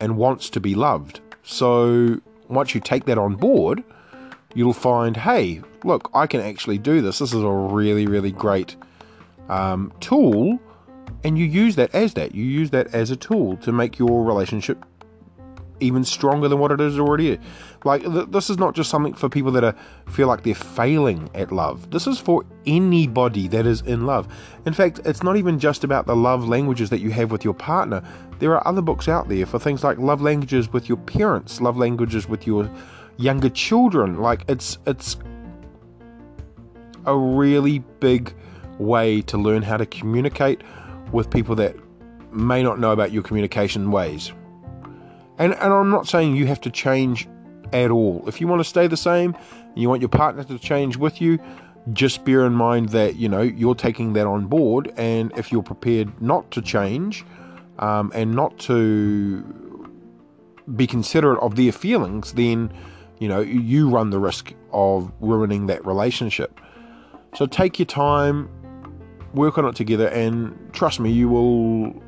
and 0.00 0.16
wants 0.16 0.50
to 0.50 0.60
be 0.60 0.74
loved. 0.74 1.20
So 1.42 2.20
once 2.48 2.74
you 2.74 2.80
take 2.80 3.06
that 3.06 3.18
on 3.18 3.34
board, 3.34 3.82
you'll 4.54 4.72
find, 4.72 5.16
hey, 5.16 5.62
look, 5.84 6.10
I 6.14 6.26
can 6.26 6.40
actually 6.40 6.78
do 6.78 7.00
this. 7.00 7.18
This 7.18 7.32
is 7.32 7.42
a 7.42 7.50
really, 7.50 8.06
really 8.06 8.32
great 8.32 8.76
um, 9.48 9.92
tool, 10.00 10.58
and 11.24 11.38
you 11.38 11.44
use 11.44 11.76
that 11.76 11.94
as 11.94 12.14
that. 12.14 12.34
You 12.34 12.44
use 12.44 12.70
that 12.70 12.94
as 12.94 13.10
a 13.10 13.16
tool 13.16 13.56
to 13.58 13.72
make 13.72 13.98
your 13.98 14.24
relationship 14.24 14.84
even 15.80 16.04
stronger 16.04 16.48
than 16.48 16.58
what 16.58 16.72
it 16.72 16.80
is 16.80 16.98
already. 16.98 17.38
Like 17.84 18.02
th- 18.02 18.28
this 18.30 18.50
is 18.50 18.58
not 18.58 18.74
just 18.74 18.90
something 18.90 19.14
for 19.14 19.28
people 19.28 19.52
that 19.52 19.64
are, 19.64 19.74
feel 20.08 20.28
like 20.28 20.42
they're 20.42 20.54
failing 20.54 21.30
at 21.34 21.52
love. 21.52 21.90
This 21.90 22.06
is 22.06 22.18
for 22.18 22.44
anybody 22.66 23.48
that 23.48 23.66
is 23.66 23.80
in 23.82 24.06
love. 24.06 24.32
In 24.66 24.72
fact, 24.72 25.00
it's 25.04 25.22
not 25.22 25.36
even 25.36 25.58
just 25.58 25.84
about 25.84 26.06
the 26.06 26.16
love 26.16 26.48
languages 26.48 26.90
that 26.90 27.00
you 27.00 27.10
have 27.10 27.30
with 27.30 27.44
your 27.44 27.54
partner. 27.54 28.02
There 28.38 28.54
are 28.54 28.66
other 28.66 28.82
books 28.82 29.08
out 29.08 29.28
there 29.28 29.46
for 29.46 29.58
things 29.58 29.84
like 29.84 29.98
love 29.98 30.20
languages 30.20 30.72
with 30.72 30.88
your 30.88 30.98
parents, 30.98 31.60
love 31.60 31.76
languages 31.76 32.28
with 32.28 32.46
your 32.46 32.70
younger 33.16 33.50
children. 33.50 34.18
Like 34.20 34.44
it's 34.48 34.78
it's 34.86 35.16
a 37.04 37.16
really 37.16 37.78
big 38.00 38.34
way 38.78 39.22
to 39.22 39.38
learn 39.38 39.62
how 39.62 39.76
to 39.76 39.86
communicate 39.86 40.62
with 41.12 41.30
people 41.30 41.54
that 41.56 41.76
may 42.32 42.62
not 42.62 42.78
know 42.78 42.92
about 42.92 43.12
your 43.12 43.22
communication 43.22 43.90
ways. 43.90 44.32
And 45.38 45.54
and 45.54 45.72
I'm 45.72 45.90
not 45.90 46.06
saying 46.06 46.36
you 46.36 46.46
have 46.46 46.60
to 46.62 46.70
change 46.70 47.28
at 47.72 47.90
all. 47.90 48.24
If 48.26 48.40
you 48.40 48.48
want 48.48 48.60
to 48.60 48.64
stay 48.64 48.86
the 48.86 48.96
same 48.96 49.36
you 49.74 49.88
want 49.88 50.02
your 50.02 50.08
partner 50.08 50.42
to 50.42 50.58
change 50.58 50.96
with 50.96 51.20
you, 51.20 51.38
just 51.92 52.24
bear 52.24 52.44
in 52.44 52.52
mind 52.52 52.88
that 52.88 53.16
you 53.16 53.28
know 53.28 53.42
you're 53.42 53.74
taking 53.74 54.12
that 54.14 54.26
on 54.26 54.46
board 54.46 54.92
and 54.96 55.32
if 55.36 55.52
you're 55.52 55.62
prepared 55.62 56.20
not 56.20 56.50
to 56.50 56.60
change 56.60 57.24
um, 57.78 58.10
and 58.14 58.34
not 58.34 58.58
to 58.58 59.44
be 60.74 60.86
considerate 60.86 61.38
of 61.40 61.54
their 61.56 61.72
feelings 61.72 62.32
then 62.34 62.72
you 63.18 63.28
know, 63.28 63.40
you 63.40 63.88
run 63.88 64.10
the 64.10 64.18
risk 64.18 64.54
of 64.72 65.12
ruining 65.20 65.66
that 65.66 65.84
relationship. 65.84 66.60
So 67.34 67.46
take 67.46 67.78
your 67.78 67.86
time, 67.86 68.48
work 69.34 69.58
on 69.58 69.64
it 69.66 69.76
together, 69.76 70.08
and 70.08 70.72
trust 70.72 71.00
me, 71.00 71.10
you 71.10 71.28
will. 71.28 72.02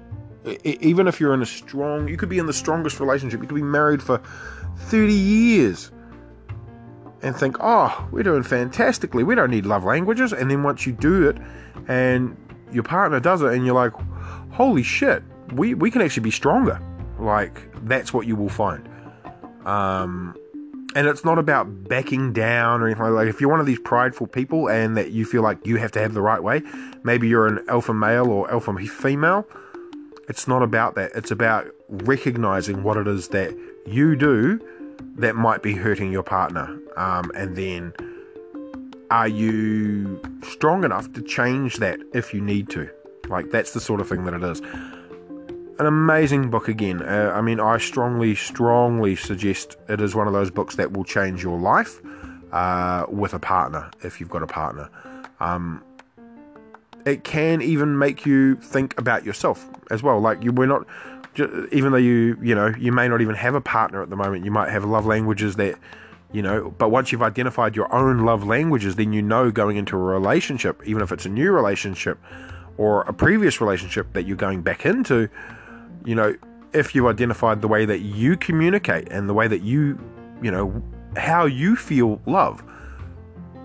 Even 0.65 1.07
if 1.07 1.21
you're 1.21 1.35
in 1.35 1.43
a 1.43 1.47
strong, 1.47 2.09
you 2.09 2.17
could 2.17 2.31
be 2.31 2.39
in 2.39 2.47
the 2.47 2.53
strongest 2.53 2.99
relationship. 2.99 3.43
You 3.43 3.47
could 3.47 3.55
be 3.55 3.63
married 3.63 4.03
for 4.03 4.23
30 4.79 5.13
years 5.13 5.91
and 7.23 7.37
think, 7.37 7.57
oh, 7.61 8.09
we're 8.11 8.23
doing 8.23 8.43
fantastically. 8.43 9.23
We 9.23 9.35
don't 9.35 9.51
need 9.51 9.67
love 9.67 9.85
languages. 9.85 10.33
And 10.33 10.51
then 10.51 10.63
once 10.63 10.87
you 10.87 10.93
do 10.93 11.29
it 11.29 11.37
and 11.89 12.37
your 12.73 12.83
partner 12.83 13.21
does 13.21 13.43
it, 13.43 13.53
and 13.53 13.67
you're 13.67 13.75
like, 13.75 13.93
holy 14.51 14.83
shit, 14.83 15.23
we, 15.53 15.75
we 15.75 15.91
can 15.91 16.03
actually 16.03 16.23
be 16.23 16.31
stronger. 16.31 16.81
Like, 17.19 17.69
that's 17.87 18.15
what 18.15 18.27
you 18.27 18.37
will 18.37 18.49
find. 18.49 18.89
Um, 19.67 20.35
and 20.95 21.07
it's 21.07 21.25
not 21.25 21.39
about 21.39 21.89
backing 21.89 22.33
down 22.33 22.81
or 22.81 22.87
anything 22.87 23.05
like 23.05 23.25
that. 23.25 23.29
If 23.29 23.41
you're 23.41 23.51
one 23.51 23.61
of 23.61 23.67
these 23.67 23.79
prideful 23.79 24.27
people 24.27 24.69
and 24.69 24.97
that 24.97 25.11
you 25.13 25.25
feel 25.25 25.43
like 25.43 25.67
you 25.67 25.77
have 25.77 25.93
to 25.93 26.01
have 26.01 26.15
the 26.15 26.23
right 26.23 26.43
way, 26.43 26.63
maybe 27.05 27.29
you're 27.29 27.47
an 27.47 27.65
alpha 27.69 27.95
male 27.95 28.31
or 28.31 28.51
alpha 28.51 28.77
female. 28.87 29.47
It's 30.29 30.47
not 30.47 30.63
about 30.63 30.95
that. 30.95 31.13
It's 31.15 31.31
about 31.31 31.67
recognizing 31.89 32.83
what 32.83 32.97
it 32.97 33.09
is 33.09 33.29
that 33.29 33.57
you 33.87 34.15
do 34.17 34.61
that 35.17 35.35
might 35.35 35.63
be 35.63 35.75
hurting 35.75 36.13
your 36.13 36.23
partner. 36.23 36.79
Um, 36.97 37.33
and 37.35 37.57
then 37.57 37.93
are 39.11 39.29
you 39.29 40.21
strong 40.43 40.85
enough 40.85 41.13
to 41.15 41.23
change 41.23 41.77
that 41.77 41.99
if 42.15 42.33
you 42.33 42.41
need 42.41 42.69
to? 42.71 42.89
Like 43.29 43.51
that's 43.51 43.73
the 43.73 43.81
sort 43.81 44.01
of 44.01 44.09
thing 44.09 44.25
that 44.25 44.35
it 44.35 44.43
is 44.43 44.61
an 45.81 45.87
amazing 45.87 46.51
book 46.51 46.69
again. 46.69 47.03
Uh, 47.03 47.33
I 47.35 47.41
mean, 47.41 47.59
I 47.59 47.79
strongly, 47.79 48.35
strongly 48.35 49.17
suggest 49.17 49.79
it 49.89 50.01
is 50.03 50.15
one 50.15 50.27
of 50.27 50.35
those 50.35 50.51
books 50.51 50.77
that 50.77 50.93
will 50.93 51.05
change 51.05 51.43
your 51.43 51.59
life 51.59 52.01
uh, 52.53 53.07
with 53.09 53.33
a 53.33 53.39
partner 53.39 53.91
if 54.03 54.21
you've 54.21 54.29
got 54.29 54.43
a 54.43 54.47
partner. 54.47 54.91
Um, 55.41 55.83
it 57.07 57.25
can 57.25 57.63
even 57.63 57.99
make 57.99 58.27
you 58.27 58.57
think 58.57 58.99
about 58.99 59.25
yourself 59.25 59.69
as 59.91 60.03
well. 60.03 60.21
Like 60.21 60.43
you, 60.43 60.53
we're 60.53 60.67
not, 60.67 60.87
even 61.73 61.93
though 61.93 61.99
you, 61.99 62.37
you 62.43 62.55
know, 62.55 62.73
you 62.79 62.93
may 62.93 63.09
not 63.09 63.21
even 63.21 63.35
have 63.35 63.55
a 63.55 63.61
partner 63.61 64.03
at 64.03 64.11
the 64.11 64.17
moment. 64.17 64.45
You 64.45 64.51
might 64.51 64.71
have 64.71 64.85
love 64.85 65.07
languages 65.07 65.57
that, 65.57 65.77
you 66.33 66.43
know, 66.43 66.75
but 66.79 66.91
once 66.91 67.13
you've 67.13 67.23
identified 67.23 67.75
your 67.75 67.93
own 67.95 68.25
love 68.25 68.45
languages, 68.47 68.97
then 68.97 69.13
you 69.13 69.23
know 69.23 69.51
going 69.51 69.77
into 69.77 69.97
a 69.97 70.01
relationship, 70.01 70.83
even 70.87 71.03
if 71.03 71.13
it's 71.13 71.27
a 71.27 71.31
new 71.31 71.53
relationship 71.53 72.19
or 72.77 73.03
a 73.03 73.13
previous 73.13 73.61
relationship 73.61 74.13
that 74.13 74.27
you're 74.27 74.37
going 74.37 74.63
back 74.63 74.87
into 74.87 75.29
you 76.05 76.15
know, 76.15 76.35
if 76.73 76.95
you 76.95 77.09
identified 77.09 77.63
the 77.63 77.69
way 77.69 77.85
that 77.85 78.01
you 78.01 78.37
communicate 78.37 79.09
and 79.11 79.29
the 79.29 79.35
way 79.35 79.49
that 79.49 79.63
you, 79.63 79.99
you 80.43 80.51
know, 80.51 80.83
how 81.17 81.45
you 81.45 81.77
feel 81.77 82.21
love, 82.27 82.63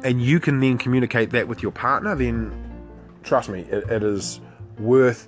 and 0.04 0.22
you 0.22 0.40
can 0.40 0.60
then 0.60 0.78
communicate 0.78 1.32
that 1.32 1.48
with 1.48 1.62
your 1.62 1.72
partner, 1.72 2.16
then 2.16 2.52
trust 3.26 3.50
me, 3.50 3.62
it, 3.62 3.90
it 3.90 4.04
is 4.04 4.40
worth 4.80 5.28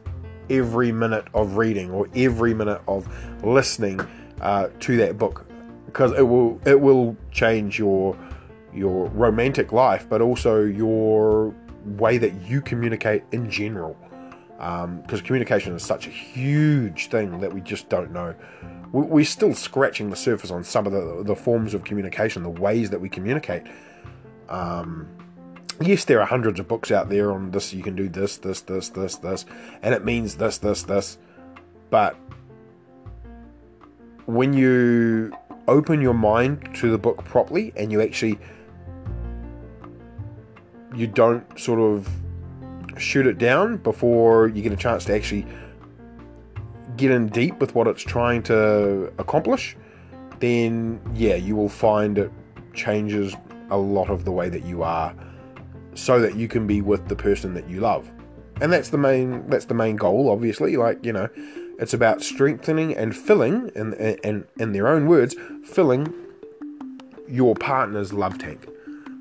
every 0.50 0.92
minute 0.92 1.26
of 1.34 1.58
reading 1.58 1.92
or 1.92 2.08
every 2.16 2.54
minute 2.54 2.82
of 2.88 3.08
listening 3.44 4.00
uh, 4.42 4.70
to 4.80 4.96
that 4.98 5.18
book 5.18 5.46
because 5.88 6.14
it 6.14 6.22
will 6.22 6.62
it 6.66 6.80
will 6.80 7.18
change 7.32 7.78
your 7.80 8.18
your 8.74 9.08
romantic 9.08 9.72
life, 9.72 10.08
but 10.08 10.22
also 10.22 10.64
your 10.64 11.54
way 11.98 12.18
that 12.18 12.34
you 12.42 12.62
communicate 12.62 13.24
in 13.32 13.50
general 13.50 13.98
because 14.58 15.20
um, 15.20 15.26
communication 15.26 15.74
is 15.76 15.84
such 15.84 16.08
a 16.08 16.10
huge 16.10 17.10
thing 17.10 17.40
that 17.40 17.54
we 17.54 17.62
just 17.62 17.90
don't 17.90 18.12
know. 18.12 18.34
We're 18.92 19.26
still 19.26 19.54
scratching 19.54 20.10
the 20.10 20.16
surface 20.16 20.50
on 20.50 20.64
some 20.64 20.88
of 20.88 20.94
the, 20.94 21.24
the 21.24 21.36
forms 21.36 21.74
of 21.74 21.84
communication, 21.84 22.42
the 22.42 22.50
ways 22.50 22.90
that 22.90 23.00
we 23.00 23.10
communicate. 23.10 23.64
Um, 24.50 25.08
yes, 25.82 26.06
there 26.06 26.22
are 26.22 26.26
hundreds 26.26 26.60
of 26.60 26.68
books 26.68 26.92
out 26.92 27.10
there 27.10 27.32
on 27.32 27.52
this. 27.52 27.74
You 27.74 27.84
can 27.84 27.96
do 27.96 28.10
this, 28.10 28.38
this, 28.38 28.62
this, 28.62 28.90
this, 28.90 29.16
this, 29.18 29.46
and 29.82 29.94
it 29.94 30.04
means 30.04 30.36
this, 30.36 30.58
this, 30.58 30.84
this. 30.84 31.18
But 31.90 32.16
when 34.26 34.54
you 34.54 35.34
open 35.68 36.02
your 36.02 36.14
mind 36.14 36.76
to 36.76 36.92
the 36.92 36.98
book 36.98 37.24
properly 37.26 37.74
and 37.76 37.92
you 37.92 38.02
actually 38.02 38.38
you 40.96 41.08
don't 41.08 41.60
sort 41.60 41.80
of 41.80 42.10
shoot 42.98 43.28
it 43.28 43.38
down 43.38 43.78
before 43.78 44.48
you 44.48 44.62
get 44.62 44.72
a 44.72 44.78
chance 44.78 45.06
to 45.06 45.14
actually 45.14 45.46
get 46.96 47.12
in 47.12 47.28
deep 47.28 47.60
with 47.60 47.76
what 47.76 47.88
it's 47.88 48.02
trying 48.02 48.42
to 48.42 49.14
accomplish, 49.20 49.78
then 50.40 51.00
yeah, 51.14 51.36
you 51.36 51.56
will 51.56 51.70
find 51.70 52.18
it 52.18 52.32
changes 52.74 53.36
a 53.70 53.78
lot 53.78 54.10
of 54.10 54.26
the 54.26 54.32
way 54.32 54.50
that 54.50 54.64
you 54.64 54.82
are 54.82 55.14
so 55.98 56.20
that 56.20 56.36
you 56.36 56.48
can 56.48 56.68
be 56.68 56.82
with 56.82 57.08
the 57.08 57.16
person 57.16 57.54
that 57.56 57.68
you 57.70 57.80
love. 57.80 58.10
And 58.62 58.72
that's 58.72 58.90
the 58.90 58.98
main 58.98 59.48
that's 59.50 59.66
the 59.66 59.74
main 59.74 59.96
goal 59.96 60.30
obviously 60.30 60.78
like, 60.78 61.04
you 61.06 61.14
know, 61.14 61.30
it's 61.80 61.94
about 61.94 62.24
strengthening 62.24 62.96
and 62.96 63.16
filling 63.16 63.72
and 63.76 63.94
and 64.24 64.46
in 64.58 64.72
their 64.72 64.88
own 64.88 65.08
words, 65.08 65.36
filling 65.64 66.14
your 67.28 67.56
partner's 67.56 68.14
love 68.14 68.38
tank. 68.38 68.68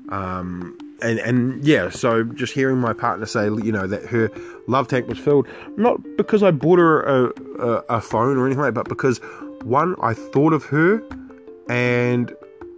Um, 0.09 0.77
and 1.01 1.19
and 1.19 1.63
yeah, 1.65 1.89
so 1.89 2.23
just 2.23 2.53
hearing 2.53 2.77
my 2.77 2.93
partner 2.93 3.25
say, 3.25 3.45
you 3.45 3.71
know, 3.71 3.85
that 3.87 4.05
her 4.05 4.29
love 4.67 4.87
tank 4.87 5.07
was 5.07 5.19
filled, 5.19 5.47
not 5.77 5.99
because 6.17 6.41
I 6.41 6.51
bought 6.51 6.79
her 6.79 7.01
a, 7.03 7.31
a, 7.59 7.71
a 7.89 8.01
phone 8.01 8.37
or 8.37 8.45
anything 8.45 8.63
like 8.63 8.73
that, 8.73 8.83
but 8.85 8.89
because 8.89 9.19
one, 9.63 9.95
I 10.01 10.13
thought 10.13 10.53
of 10.53 10.63
her, 10.65 11.03
and 11.69 12.33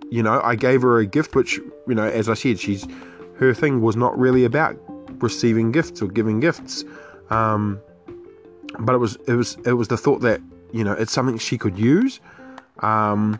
you 0.09 0.23
know, 0.23 0.41
I 0.43 0.55
gave 0.55 0.81
her 0.81 0.97
a 0.97 1.05
gift, 1.05 1.35
which 1.35 1.59
you 1.87 1.95
know, 1.95 2.03
as 2.03 2.27
I 2.27 2.33
said, 2.33 2.59
she's 2.59 2.85
her 3.39 3.53
thing 3.53 3.81
was 3.81 3.95
not 3.95 4.17
really 4.19 4.43
about 4.43 4.77
receiving 5.21 5.71
gifts 5.71 6.01
or 6.01 6.07
giving 6.07 6.39
gifts, 6.39 6.83
um, 7.29 7.79
but 8.79 8.93
it 8.93 8.97
was 8.97 9.17
it 9.27 9.33
was 9.33 9.57
it 9.65 9.73
was 9.73 9.87
the 9.87 9.97
thought 9.97 10.21
that 10.21 10.41
you 10.71 10.83
know 10.83 10.93
it's 10.93 11.11
something 11.11 11.37
she 11.37 11.57
could 11.57 11.79
use. 11.79 12.19
Um, 12.79 13.39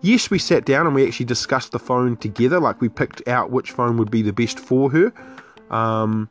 yes, 0.00 0.30
we 0.30 0.38
sat 0.38 0.64
down 0.64 0.86
and 0.86 0.94
we 0.94 1.06
actually 1.06 1.26
discussed 1.26 1.72
the 1.72 1.78
phone 1.78 2.16
together. 2.16 2.58
Like 2.58 2.80
we 2.80 2.88
picked 2.88 3.26
out 3.28 3.50
which 3.50 3.70
phone 3.70 3.98
would 3.98 4.10
be 4.10 4.22
the 4.22 4.32
best 4.32 4.58
for 4.58 4.90
her. 4.90 5.12
Um, 5.70 6.30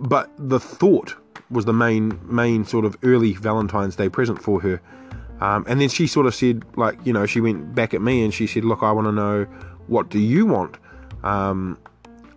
but 0.00 0.30
the 0.36 0.58
thought 0.58 1.14
was 1.50 1.64
the 1.64 1.72
main 1.72 2.18
main 2.24 2.64
sort 2.64 2.84
of 2.84 2.96
early 3.04 3.34
Valentine's 3.34 3.94
Day 3.96 4.08
present 4.08 4.42
for 4.42 4.60
her. 4.62 4.80
Um, 5.40 5.64
and 5.68 5.80
then 5.80 5.88
she 5.88 6.06
sort 6.06 6.26
of 6.26 6.36
said, 6.36 6.62
like, 6.76 7.04
you 7.04 7.12
know, 7.12 7.26
she 7.26 7.40
went 7.40 7.74
back 7.74 7.94
at 7.94 8.00
me 8.00 8.24
and 8.24 8.32
she 8.32 8.46
said, 8.46 8.64
look, 8.64 8.82
I 8.82 8.92
want 8.92 9.08
to 9.08 9.12
know 9.12 9.44
what 9.88 10.08
do 10.08 10.20
you 10.20 10.46
want? 10.46 10.76
Um, 11.24 11.78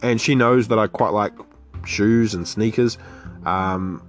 and 0.01 0.19
she 0.19 0.35
knows 0.35 0.67
that 0.69 0.79
I 0.79 0.87
quite 0.87 1.13
like 1.13 1.33
shoes 1.85 2.33
and 2.33 2.47
sneakers. 2.47 2.97
Um, 3.45 4.01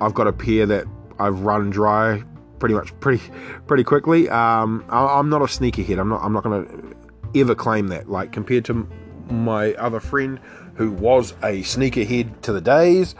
I've 0.00 0.14
got 0.14 0.26
a 0.26 0.32
pair 0.32 0.66
that 0.66 0.84
I've 1.18 1.40
run 1.40 1.70
dry 1.70 2.22
pretty 2.58 2.74
much 2.74 2.98
pretty 3.00 3.22
pretty 3.66 3.84
quickly. 3.84 4.28
Um, 4.28 4.84
I, 4.88 5.18
am 5.18 5.28
not 5.28 5.42
a 5.42 5.46
sneakerhead. 5.46 5.98
I'm 5.98 6.08
not. 6.08 6.22
I'm 6.22 6.32
not 6.32 6.42
going 6.42 6.66
to 6.66 7.40
ever 7.40 7.54
claim 7.54 7.88
that. 7.88 8.08
Like 8.08 8.32
compared 8.32 8.64
to 8.66 8.88
my 9.30 9.74
other 9.74 10.00
friend 10.00 10.40
who 10.74 10.90
was 10.90 11.32
a 11.42 11.62
sneakerhead 11.62 12.40
to 12.42 12.52
the 12.52 12.60
days, 12.60 13.14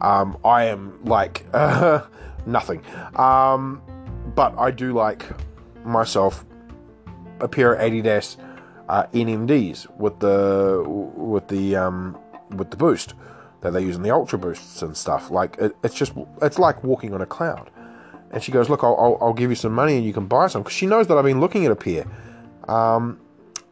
um, 0.00 0.38
I 0.44 0.64
am 0.64 1.04
like 1.04 1.44
uh, 1.52 2.02
nothing. 2.46 2.82
Um, 3.16 3.82
but 4.34 4.56
I 4.58 4.70
do 4.70 4.92
like 4.92 5.24
myself 5.84 6.44
a 7.40 7.48
pair 7.48 7.72
of 7.72 7.80
Adidas 7.80 8.36
uh, 8.88 9.04
NMDs 9.12 9.86
with 9.98 10.18
the 10.20 10.84
with 10.86 11.48
the 11.48 11.76
um, 11.76 12.18
with 12.50 12.70
the 12.70 12.76
boost 12.76 13.14
that 13.60 13.72
they 13.72 13.82
use 13.82 13.96
in 13.96 14.02
the 14.02 14.10
Ultra 14.10 14.38
Boosts 14.38 14.82
and 14.82 14.96
stuff. 14.96 15.30
Like 15.30 15.56
it, 15.58 15.76
it's 15.82 15.94
just 15.94 16.12
it's 16.42 16.58
like 16.58 16.82
walking 16.82 17.14
on 17.14 17.20
a 17.20 17.26
cloud. 17.26 17.70
And 18.30 18.42
she 18.42 18.52
goes, 18.52 18.68
look, 18.68 18.84
I'll, 18.84 18.96
I'll, 18.98 19.18
I'll 19.22 19.32
give 19.32 19.48
you 19.48 19.56
some 19.56 19.72
money 19.72 19.96
and 19.96 20.04
you 20.04 20.12
can 20.12 20.26
buy 20.26 20.48
some 20.48 20.62
because 20.62 20.76
she 20.76 20.84
knows 20.84 21.06
that 21.06 21.16
I've 21.16 21.24
been 21.24 21.40
looking 21.40 21.64
at 21.64 21.72
a 21.72 21.76
pair. 21.76 22.04
Um, 22.68 23.18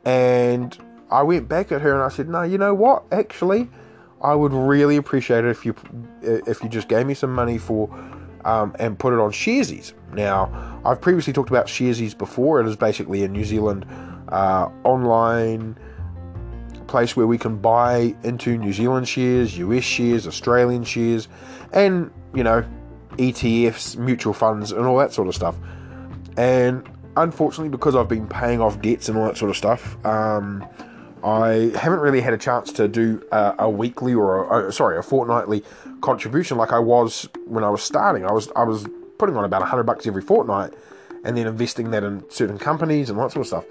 and 0.07 0.77
I 1.11 1.23
went 1.25 1.47
back 1.47 1.73
at 1.73 1.83
her 1.83 1.93
and 1.93 2.03
I 2.03 2.09
said, 2.09 2.29
no, 2.31 2.43
you 2.43 2.57
know 2.57 2.73
what? 2.73 3.05
Actually, 3.13 3.69
I 4.23 4.35
would 4.35 4.55
really 4.55 4.97
appreciate 4.97 5.45
it 5.45 5.51
if 5.51 5.67
you 5.67 5.75
if 6.23 6.63
you 6.63 6.69
just 6.69 6.89
gave 6.89 7.07
me 7.07 7.15
some 7.15 7.33
money 7.35 7.59
for 7.59 7.93
um, 8.45 8.75
and 8.79 8.99
put 8.99 9.13
it 9.13 9.19
on 9.19 9.31
Sharesies. 9.31 9.93
Now, 10.15 10.81
I've 10.85 11.01
previously 11.01 11.33
talked 11.33 11.51
about 11.51 11.67
Sharesies 11.67 12.17
before. 12.17 12.61
It 12.61 12.67
is 12.67 12.77
basically 12.77 13.25
a 13.25 13.29
New 13.29 13.45
Zealand 13.45 13.85
uh, 14.29 14.69
online 14.85 15.77
place 16.87 17.17
where 17.17 17.27
we 17.27 17.39
can 17.39 17.57
buy 17.57 18.15
into 18.23 18.57
New 18.57 18.73
Zealand 18.73 19.09
shares, 19.09 19.59
US 19.59 19.85
shares, 19.85 20.27
Australian 20.27 20.85
shares, 20.85 21.29
and 21.73 22.11
you 22.35 22.45
know 22.45 22.65
ETFs, 23.17 23.97
mutual 23.97 24.33
funds, 24.33 24.73
and 24.73 24.87
all 24.87 24.99
that 24.99 25.13
sort 25.13 25.29
of 25.29 25.35
stuff. 25.35 25.57
And 26.37 26.89
unfortunately, 27.17 27.71
because 27.71 27.97
I've 27.97 28.09
been 28.09 28.29
paying 28.29 28.61
off 28.61 28.81
debts 28.81 29.09
and 29.09 29.19
all 29.19 29.27
that 29.27 29.37
sort 29.37 29.51
of 29.51 29.57
stuff, 29.57 30.05
um, 30.05 30.67
I 31.25 31.73
haven't 31.77 32.01
really 32.01 32.21
had 32.21 32.35
a 32.35 32.39
chance 32.39 32.73
to 32.73 32.89
do 32.89 33.23
a, 33.33 33.55
a 33.61 33.71
weekly 33.71 34.15
or 34.15 34.69
a, 34.69 34.73
sorry 34.73 34.99
a 34.99 35.03
fortnightly 35.03 35.65
contribution 36.01 36.57
like 36.57 36.73
I 36.73 36.79
was 36.79 37.29
when 37.47 37.65
I 37.65 37.71
was 37.71 37.83
starting. 37.83 38.25
I 38.25 38.33
was 38.33 38.51
I 38.55 38.65
was 38.65 38.87
putting 39.19 39.37
on 39.37 39.45
about 39.45 39.63
hundred 39.63 39.85
bucks 39.85 40.07
every 40.07 40.23
fortnight, 40.23 40.75
and 41.25 41.37
then 41.37 41.47
investing 41.47 41.91
that 41.91 42.05
in 42.05 42.29
certain 42.31 42.59
companies 42.59 43.11
and 43.11 43.19
all 43.19 43.27
that 43.27 43.33
sort 43.33 43.43
of 43.43 43.47
stuff. 43.49 43.65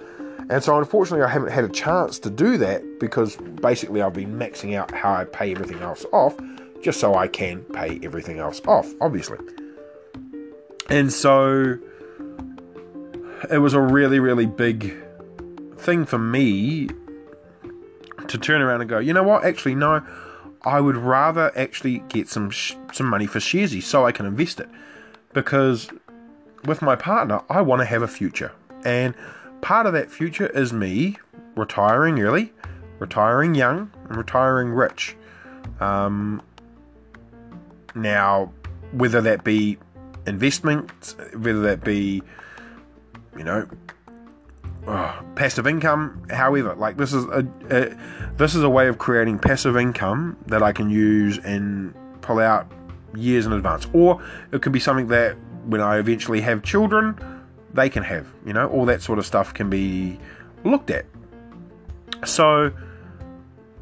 And 0.50 0.64
so, 0.64 0.78
unfortunately, 0.78 1.24
I 1.26 1.30
haven't 1.30 1.52
had 1.52 1.64
a 1.64 1.70
chance 1.70 2.20
to 2.20 2.30
do 2.30 2.58
that 2.58 3.00
because 3.00 3.36
basically 3.36 4.02
I've 4.02 4.14
been 4.14 4.38
maxing 4.38 4.76
out 4.76 4.92
how 4.92 5.14
I 5.14 5.26
pay 5.26 5.52
everything 5.52 5.80
else 5.80 6.06
off 6.14 6.36
just 6.82 7.00
so 7.00 7.16
I 7.16 7.28
can 7.28 7.64
pay 7.64 8.00
everything 8.04 8.38
else 8.38 8.62
off, 8.68 8.88
obviously. 9.02 9.40
And 10.90 11.12
so, 11.12 11.80
it 13.52 13.58
was 13.58 13.74
a 13.74 13.82
really, 13.82 14.20
really 14.20 14.46
big 14.46 14.96
thing 15.78 16.06
for 16.06 16.18
me 16.18 16.90
to 18.28 18.38
turn 18.38 18.62
around 18.62 18.82
and 18.82 18.90
go, 18.90 19.00
you 19.00 19.14
know 19.14 19.24
what? 19.24 19.46
Actually, 19.46 19.76
no. 19.76 20.06
I 20.64 20.82
would 20.82 20.98
rather 20.98 21.52
actually 21.56 22.00
get 22.10 22.28
some 22.28 22.50
sh- 22.50 22.74
some 22.92 23.06
money 23.06 23.28
for 23.28 23.38
Sharesies 23.38 23.84
so 23.84 24.06
I 24.06 24.12
can 24.12 24.26
invest 24.26 24.60
it, 24.60 24.68
because 25.34 25.90
with 26.66 26.82
my 26.82 26.96
partner, 26.96 27.42
I 27.50 27.62
want 27.62 27.82
to 27.82 27.86
have 27.86 28.02
a 28.02 28.08
future, 28.08 28.52
and 28.84 29.14
part 29.66 29.88
of 29.88 29.94
that 29.94 30.12
future 30.12 30.46
is 30.46 30.72
me 30.72 31.18
retiring 31.56 32.22
early, 32.22 32.54
retiring 33.00 33.56
young, 33.56 33.92
and 34.08 34.16
retiring 34.16 34.70
rich. 34.70 35.18
Um, 35.80 36.40
now, 37.96 38.54
whether 38.92 39.22
that 39.22 39.44
be 39.44 39.80
investments, 40.28 41.16
whether 41.34 41.62
that 41.62 41.84
be, 41.84 42.22
you 43.36 43.44
know, 43.44 43.68
oh, 44.86 45.20
passive 45.34 45.66
income. 45.66 46.28
However, 46.30 46.76
like 46.76 46.98
this 46.98 47.12
is 47.12 47.26
a, 47.26 47.44
a, 47.72 47.98
this 48.38 48.54
is 48.54 48.62
a 48.62 48.70
way 48.70 48.88
of 48.88 49.00
creating 49.00 49.40
passive 49.40 49.76
income 49.76 50.38
that 50.46 50.62
I 50.62 50.74
can 50.74 50.92
use 50.92 51.40
and 51.40 51.92
pull 52.22 52.38
out 52.38 52.72
years 53.16 53.48
in 53.48 53.52
advance, 53.52 53.88
or 53.94 54.22
it 54.52 54.62
could 54.62 54.74
be 54.74 54.80
something 54.80 55.08
that 55.08 55.36
when 55.66 55.82
I 55.82 55.98
eventually 55.98 56.42
have 56.42 56.62
children, 56.62 57.18
they 57.76 57.90
can 57.90 58.04
have. 58.04 58.28
You 58.46 58.54
know, 58.54 58.68
all 58.70 58.86
that 58.86 59.02
sort 59.02 59.20
of 59.20 59.26
stuff 59.26 59.54
can 59.54 59.70
be 59.70 60.20
looked 60.64 60.90
at. 60.90 61.06
So, 62.26 62.72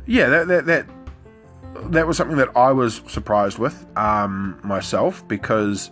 yeah, 0.06 0.27
that 0.29 0.47
that 0.47 0.65
that 0.65 0.86
that 1.91 2.08
was 2.08 2.17
something 2.17 2.38
that 2.38 2.56
I 2.56 2.71
was 2.71 3.01
surprised 3.08 3.58
with 3.58 3.86
um, 3.97 4.60
myself 4.63 5.27
because 5.27 5.91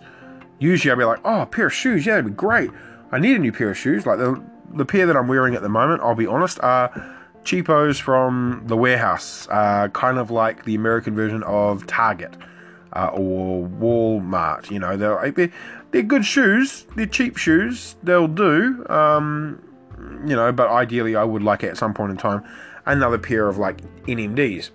usually 0.58 0.92
I'd 0.92 0.98
be 0.98 1.04
like, 1.04 1.20
oh, 1.24 1.42
a 1.42 1.46
pair 1.46 1.66
of 1.66 1.72
shoes, 1.72 2.06
yeah, 2.06 2.14
that'd 2.14 2.26
be 2.26 2.32
great. 2.32 2.70
I 3.10 3.18
need 3.18 3.36
a 3.36 3.38
new 3.38 3.52
pair 3.52 3.70
of 3.70 3.78
shoes. 3.78 4.06
Like 4.06 4.18
the 4.18 4.42
the 4.74 4.84
pair 4.84 5.06
that 5.06 5.16
I'm 5.16 5.28
wearing 5.28 5.54
at 5.54 5.62
the 5.62 5.68
moment, 5.68 6.02
I'll 6.02 6.14
be 6.14 6.26
honest, 6.26 6.58
are 6.60 6.90
cheapos 7.44 8.00
from 8.00 8.62
the 8.66 8.76
warehouse, 8.76 9.46
uh, 9.50 9.88
kind 9.88 10.18
of 10.18 10.30
like 10.30 10.64
the 10.64 10.74
American 10.74 11.14
version 11.14 11.42
of 11.42 11.86
Target 11.86 12.34
uh, 12.94 13.10
or 13.12 13.66
Walmart. 13.68 14.70
You 14.70 14.78
know, 14.78 14.96
they're, 14.96 15.50
they're, 15.92 16.02
good 16.02 16.24
shoes. 16.24 16.86
They're 16.96 17.06
cheap 17.06 17.36
shoes. 17.36 17.96
They'll 18.02 18.28
do. 18.28 18.84
Um, 18.88 19.62
you 20.26 20.34
know, 20.34 20.50
but 20.52 20.68
ideally, 20.68 21.14
I 21.14 21.24
would 21.24 21.42
like 21.42 21.62
at 21.62 21.76
some 21.76 21.94
point 21.94 22.10
in 22.10 22.16
time 22.16 22.44
another 22.84 23.18
pair 23.18 23.48
of 23.48 23.58
like 23.58 23.80
NMDs. 24.06 24.70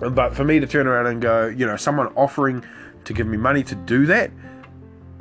But 0.00 0.34
for 0.34 0.44
me 0.44 0.58
to 0.58 0.66
turn 0.66 0.86
around 0.86 1.06
and 1.06 1.20
go, 1.20 1.46
you 1.46 1.66
know, 1.66 1.76
someone 1.76 2.08
offering 2.16 2.64
to 3.04 3.12
give 3.12 3.26
me 3.26 3.36
money 3.36 3.62
to 3.64 3.74
do 3.74 4.06
that, 4.06 4.30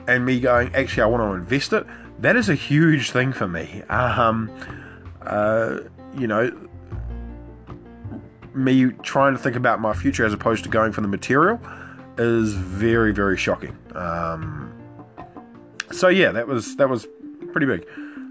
and 0.07 0.25
me 0.25 0.39
going, 0.39 0.73
actually, 0.73 1.03
I 1.03 1.05
want 1.07 1.21
to 1.21 1.35
invest 1.35 1.73
it 1.73 1.85
that 2.23 2.35
is 2.35 2.49
a 2.49 2.55
huge 2.55 3.11
thing 3.11 3.33
for 3.33 3.47
me. 3.47 3.83
Um, 3.89 4.49
uh, 5.21 5.79
you 6.17 6.25
know, 6.25 6.51
me 8.53 8.91
trying 9.03 9.33
to 9.33 9.39
think 9.39 9.55
about 9.55 9.81
my 9.81 9.93
future 9.93 10.25
as 10.25 10.33
opposed 10.33 10.63
to 10.63 10.69
going 10.69 10.91
for 10.91 11.01
the 11.01 11.07
material 11.07 11.59
is 12.17 12.53
very, 12.53 13.13
very 13.13 13.37
shocking. 13.37 13.77
Um, 13.93 14.72
so 15.91 16.07
yeah, 16.07 16.31
that 16.31 16.47
was 16.47 16.75
that 16.77 16.89
was 16.89 17.07
pretty 17.51 17.67
big, 17.67 17.87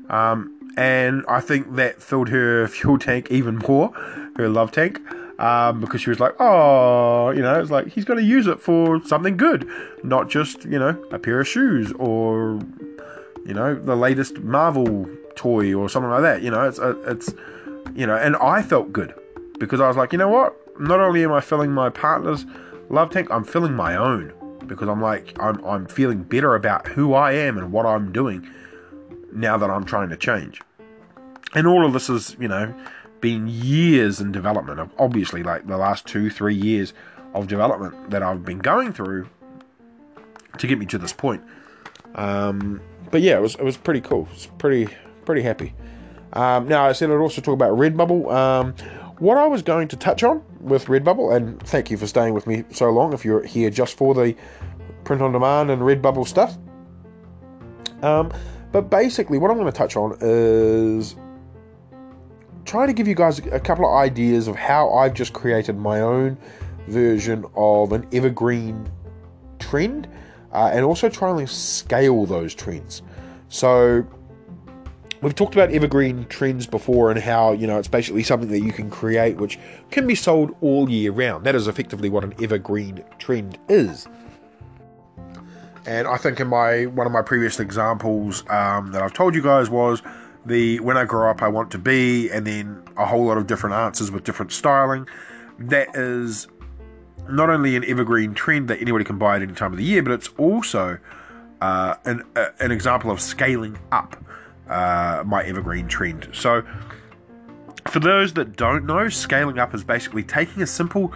um, 0.08 0.52
and 0.76 1.24
I 1.28 1.40
think 1.40 1.76
that 1.76 2.02
filled 2.02 2.28
her 2.30 2.68
fuel 2.68 2.98
tank 2.98 3.30
even 3.30 3.58
more, 3.58 3.92
her 4.36 4.48
love 4.48 4.72
tank. 4.72 5.00
Um, 5.38 5.80
because 5.80 6.00
she 6.00 6.10
was 6.10 6.20
like, 6.20 6.34
oh, 6.38 7.30
you 7.30 7.42
know, 7.42 7.60
it's 7.60 7.70
like 7.70 7.88
he's 7.88 8.04
got 8.04 8.14
to 8.14 8.22
use 8.22 8.46
it 8.46 8.60
for 8.60 9.04
something 9.04 9.36
good, 9.36 9.68
not 10.04 10.28
just 10.28 10.64
you 10.66 10.78
know 10.78 10.90
a 11.10 11.18
pair 11.18 11.40
of 11.40 11.48
shoes 11.48 11.92
or 11.98 12.60
you 13.44 13.54
know, 13.54 13.74
the 13.74 13.96
latest 13.96 14.40
Marvel 14.40 15.08
toy 15.34 15.74
or 15.74 15.88
something 15.88 16.10
like 16.10 16.22
that. 16.22 16.42
You 16.42 16.50
know, 16.50 16.66
it's 16.66 16.78
uh, 16.78 16.96
it's 17.06 17.32
you 17.94 18.06
know, 18.06 18.16
and 18.16 18.36
I 18.36 18.62
felt 18.62 18.92
good 18.92 19.14
because 19.58 19.80
I 19.80 19.88
was 19.88 19.96
like, 19.96 20.12
you 20.12 20.18
know 20.18 20.28
what? 20.28 20.56
Not 20.80 21.00
only 21.00 21.24
am 21.24 21.32
I 21.32 21.40
filling 21.40 21.72
my 21.72 21.90
partner's 21.90 22.44
love 22.88 23.10
tank, 23.10 23.28
I'm 23.30 23.44
filling 23.44 23.74
my 23.74 23.96
own 23.96 24.32
because 24.66 24.88
I'm 24.88 25.00
like 25.00 25.36
I'm 25.40 25.64
I'm 25.64 25.86
feeling 25.86 26.22
better 26.22 26.54
about 26.54 26.88
who 26.88 27.14
I 27.14 27.32
am 27.32 27.58
and 27.58 27.72
what 27.72 27.86
I'm 27.86 28.12
doing 28.12 28.48
now 29.32 29.56
that 29.56 29.70
I'm 29.70 29.84
trying 29.84 30.10
to 30.10 30.16
change. 30.16 30.60
And 31.54 31.66
all 31.66 31.84
of 31.84 31.92
this 31.92 32.08
is, 32.08 32.36
you 32.40 32.48
know, 32.48 32.74
been 33.20 33.46
years 33.46 34.20
in 34.20 34.32
development 34.32 34.80
of 34.80 34.90
obviously 34.98 35.42
like 35.42 35.66
the 35.66 35.76
last 35.76 36.06
two, 36.06 36.30
three 36.30 36.54
years 36.54 36.92
of 37.34 37.46
development 37.46 38.10
that 38.10 38.22
I've 38.22 38.44
been 38.44 38.58
going 38.58 38.92
through 38.92 39.28
to 40.58 40.66
get 40.66 40.78
me 40.78 40.86
to 40.86 40.98
this 40.98 41.12
point. 41.12 41.42
Um, 42.14 42.80
but 43.10 43.22
yeah, 43.22 43.36
it 43.36 43.42
was 43.42 43.54
it 43.54 43.64
was 43.64 43.76
pretty 43.76 44.00
cool. 44.00 44.28
It's 44.32 44.46
pretty 44.46 44.92
pretty 45.24 45.42
happy. 45.42 45.74
Um, 46.32 46.68
now 46.68 46.86
I 46.86 46.92
said 46.92 47.10
I'd 47.10 47.16
also 47.16 47.40
talk 47.40 47.54
about 47.54 47.76
Redbubble. 47.76 48.32
Um, 48.32 48.74
what 49.22 49.38
I 49.38 49.46
was 49.46 49.62
going 49.62 49.86
to 49.86 49.96
touch 49.96 50.24
on 50.24 50.42
with 50.58 50.86
Redbubble, 50.86 51.36
and 51.36 51.62
thank 51.62 51.92
you 51.92 51.96
for 51.96 52.08
staying 52.08 52.34
with 52.34 52.48
me 52.48 52.64
so 52.72 52.90
long. 52.90 53.12
If 53.12 53.24
you're 53.24 53.46
here 53.46 53.70
just 53.70 53.96
for 53.96 54.14
the 54.14 54.34
print 55.04 55.22
on 55.22 55.30
demand 55.30 55.70
and 55.70 55.80
Redbubble 55.80 56.26
stuff, 56.26 56.58
um, 58.02 58.32
but 58.72 58.90
basically 58.90 59.38
what 59.38 59.52
I'm 59.52 59.58
going 59.58 59.70
to 59.70 59.78
touch 59.78 59.94
on 59.94 60.18
is 60.20 61.14
trying 62.64 62.88
to 62.88 62.92
give 62.92 63.06
you 63.06 63.14
guys 63.14 63.38
a 63.38 63.60
couple 63.60 63.86
of 63.86 63.94
ideas 63.94 64.48
of 64.48 64.56
how 64.56 64.92
I've 64.92 65.14
just 65.14 65.32
created 65.32 65.78
my 65.78 66.00
own 66.00 66.36
version 66.88 67.44
of 67.54 67.92
an 67.92 68.08
evergreen 68.12 68.90
trend 69.60 70.08
uh, 70.50 70.70
and 70.72 70.84
also 70.84 71.08
trying 71.08 71.38
to 71.38 71.46
scale 71.46 72.26
those 72.26 72.56
trends. 72.56 73.02
So 73.50 74.04
we've 75.22 75.34
talked 75.34 75.54
about 75.54 75.70
evergreen 75.70 76.26
trends 76.28 76.66
before 76.66 77.10
and 77.10 77.18
how 77.18 77.52
you 77.52 77.66
know 77.66 77.78
it's 77.78 77.88
basically 77.88 78.22
something 78.22 78.50
that 78.50 78.60
you 78.60 78.72
can 78.72 78.90
create 78.90 79.36
which 79.36 79.58
can 79.90 80.06
be 80.06 80.14
sold 80.14 80.54
all 80.60 80.90
year 80.90 81.12
round. 81.12 81.44
That 81.44 81.54
is 81.54 81.68
effectively 81.68 82.10
what 82.10 82.24
an 82.24 82.34
evergreen 82.42 83.02
trend 83.18 83.58
is. 83.68 84.06
And 85.86 86.06
I 86.06 86.16
think 86.16 86.38
in 86.38 86.48
my 86.48 86.86
one 86.86 87.06
of 87.06 87.12
my 87.12 87.22
previous 87.22 87.58
examples 87.58 88.44
um, 88.50 88.92
that 88.92 89.02
I've 89.02 89.14
told 89.14 89.34
you 89.34 89.42
guys 89.42 89.70
was 89.70 90.02
the 90.44 90.80
when 90.80 90.96
I 90.96 91.04
grow 91.04 91.30
up 91.30 91.42
I 91.42 91.48
want 91.48 91.70
to 91.70 91.78
be, 91.78 92.28
and 92.30 92.46
then 92.46 92.82
a 92.96 93.06
whole 93.06 93.24
lot 93.24 93.38
of 93.38 93.46
different 93.46 93.74
answers 93.76 94.10
with 94.10 94.24
different 94.24 94.52
styling. 94.52 95.08
That 95.58 95.94
is 95.96 96.48
not 97.28 97.50
only 97.50 97.76
an 97.76 97.84
evergreen 97.84 98.34
trend 98.34 98.68
that 98.68 98.80
anybody 98.80 99.04
can 99.04 99.16
buy 99.16 99.36
at 99.36 99.42
any 99.42 99.52
time 99.52 99.72
of 99.72 99.78
the 99.78 99.84
year, 99.84 100.02
but 100.02 100.12
it's 100.12 100.28
also 100.38 100.98
uh, 101.60 101.94
an, 102.04 102.24
an 102.58 102.72
example 102.72 103.12
of 103.12 103.20
scaling 103.20 103.78
up 103.92 104.16
uh, 104.68 105.22
my 105.26 105.42
evergreen 105.44 105.88
trend. 105.88 106.28
So, 106.32 106.62
for 107.88 108.00
those 108.00 108.32
that 108.34 108.56
don't 108.56 108.86
know, 108.86 109.08
scaling 109.08 109.58
up 109.58 109.74
is 109.74 109.84
basically 109.84 110.22
taking 110.22 110.62
a 110.62 110.66
simple 110.66 111.12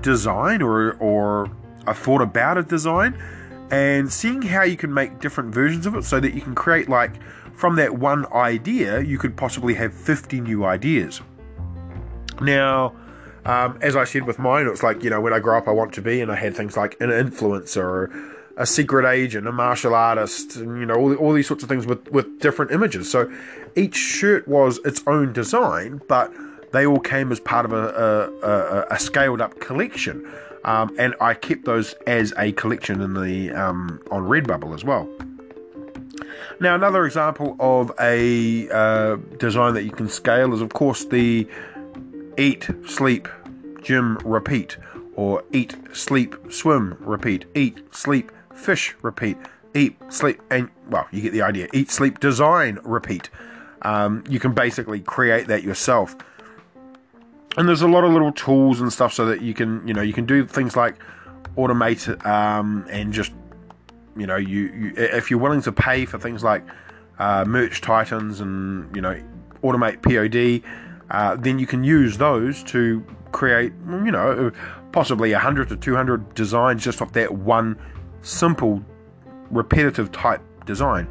design 0.00 0.62
or, 0.62 0.94
or 0.94 1.50
a 1.86 1.94
thought 1.94 2.22
about 2.22 2.58
a 2.58 2.62
design 2.62 3.16
and 3.70 4.12
seeing 4.12 4.42
how 4.42 4.62
you 4.62 4.76
can 4.76 4.92
make 4.92 5.18
different 5.20 5.52
versions 5.52 5.86
of 5.86 5.94
it 5.94 6.04
so 6.04 6.20
that 6.20 6.34
you 6.34 6.40
can 6.40 6.54
create, 6.54 6.88
like, 6.88 7.20
from 7.54 7.76
that 7.76 7.98
one 7.98 8.26
idea, 8.32 9.00
you 9.00 9.18
could 9.18 9.36
possibly 9.36 9.74
have 9.74 9.92
50 9.92 10.40
new 10.40 10.64
ideas. 10.64 11.20
Now, 12.40 12.94
um, 13.44 13.78
as 13.80 13.96
I 13.96 14.04
said 14.04 14.26
with 14.26 14.38
mine, 14.38 14.66
it's 14.66 14.82
like, 14.82 15.02
you 15.02 15.10
know, 15.10 15.20
when 15.20 15.32
I 15.32 15.38
grow 15.38 15.56
up, 15.56 15.68
I 15.68 15.70
want 15.70 15.92
to 15.94 16.02
be, 16.02 16.20
and 16.20 16.30
I 16.30 16.34
had 16.36 16.54
things 16.54 16.76
like 16.76 16.96
an 17.00 17.10
influencer, 17.10 18.35
a 18.56 18.66
secret 18.66 19.06
agent, 19.06 19.46
a 19.46 19.52
martial 19.52 19.94
artist, 19.94 20.56
and, 20.56 20.80
you 20.80 20.86
know, 20.86 20.94
all, 20.94 21.14
all 21.16 21.32
these 21.32 21.46
sorts 21.46 21.62
of 21.62 21.68
things 21.68 21.86
with, 21.86 22.10
with 22.10 22.40
different 22.40 22.70
images. 22.70 23.10
So 23.10 23.30
each 23.74 23.96
shirt 23.96 24.48
was 24.48 24.78
its 24.84 25.02
own 25.06 25.32
design, 25.32 26.00
but 26.08 26.32
they 26.72 26.86
all 26.86 27.00
came 27.00 27.30
as 27.32 27.40
part 27.40 27.64
of 27.64 27.72
a, 27.72 28.30
a, 28.42 28.48
a, 28.48 28.86
a 28.92 28.98
scaled 28.98 29.40
up 29.40 29.60
collection. 29.60 30.26
Um, 30.64 30.94
and 30.98 31.14
I 31.20 31.34
kept 31.34 31.64
those 31.64 31.94
as 32.06 32.32
a 32.36 32.52
collection 32.52 33.00
in 33.00 33.14
the 33.14 33.52
um, 33.52 34.00
on 34.10 34.24
Redbubble 34.24 34.74
as 34.74 34.84
well. 34.84 35.08
Now, 36.58 36.74
another 36.74 37.04
example 37.04 37.56
of 37.60 37.92
a 38.00 38.68
uh, 38.70 39.16
design 39.38 39.74
that 39.74 39.84
you 39.84 39.90
can 39.90 40.08
scale 40.08 40.54
is, 40.54 40.62
of 40.62 40.72
course, 40.72 41.04
the 41.04 41.46
eat, 42.38 42.68
sleep, 42.86 43.28
gym, 43.82 44.18
repeat, 44.24 44.78
or 45.14 45.44
eat, 45.52 45.76
sleep, 45.92 46.34
swim, 46.50 46.96
repeat, 47.00 47.44
eat, 47.54 47.78
sleep, 47.94 48.32
fish, 48.56 48.94
repeat, 49.02 49.36
eat, 49.74 49.96
sleep, 50.08 50.40
and 50.50 50.68
well, 50.88 51.06
you 51.12 51.22
get 51.22 51.32
the 51.32 51.42
idea. 51.42 51.68
Eat, 51.72 51.90
sleep, 51.90 52.20
design, 52.20 52.78
repeat. 52.84 53.30
Um, 53.82 54.24
you 54.28 54.40
can 54.40 54.52
basically 54.52 55.00
create 55.00 55.46
that 55.48 55.62
yourself. 55.62 56.16
And 57.56 57.68
there's 57.68 57.82
a 57.82 57.88
lot 57.88 58.04
of 58.04 58.12
little 58.12 58.32
tools 58.32 58.80
and 58.80 58.92
stuff 58.92 59.12
so 59.12 59.24
that 59.26 59.40
you 59.40 59.54
can, 59.54 59.86
you 59.86 59.94
know, 59.94 60.02
you 60.02 60.12
can 60.12 60.26
do 60.26 60.46
things 60.46 60.76
like 60.76 60.96
automate 61.56 62.24
um, 62.26 62.86
and 62.90 63.12
just, 63.12 63.32
you 64.16 64.26
know, 64.26 64.36
you, 64.36 64.60
you 64.72 64.92
if 64.96 65.30
you're 65.30 65.40
willing 65.40 65.62
to 65.62 65.72
pay 65.72 66.04
for 66.04 66.18
things 66.18 66.42
like 66.42 66.64
uh, 67.18 67.44
merch 67.46 67.80
titans 67.80 68.40
and 68.40 68.94
you 68.94 69.00
know 69.00 69.18
automate 69.62 70.02
POD 70.02 70.62
uh, 71.10 71.36
then 71.36 71.58
you 71.58 71.66
can 71.66 71.84
use 71.84 72.18
those 72.18 72.62
to 72.64 73.04
create, 73.32 73.72
you 73.88 74.10
know, 74.10 74.50
possibly 74.92 75.32
100 75.32 75.68
to 75.68 75.76
200 75.76 76.34
designs 76.34 76.82
just 76.82 77.00
off 77.00 77.12
that 77.12 77.32
one 77.32 77.78
simple, 78.26 78.82
repetitive 79.50 80.12
type 80.12 80.42
design. 80.64 81.06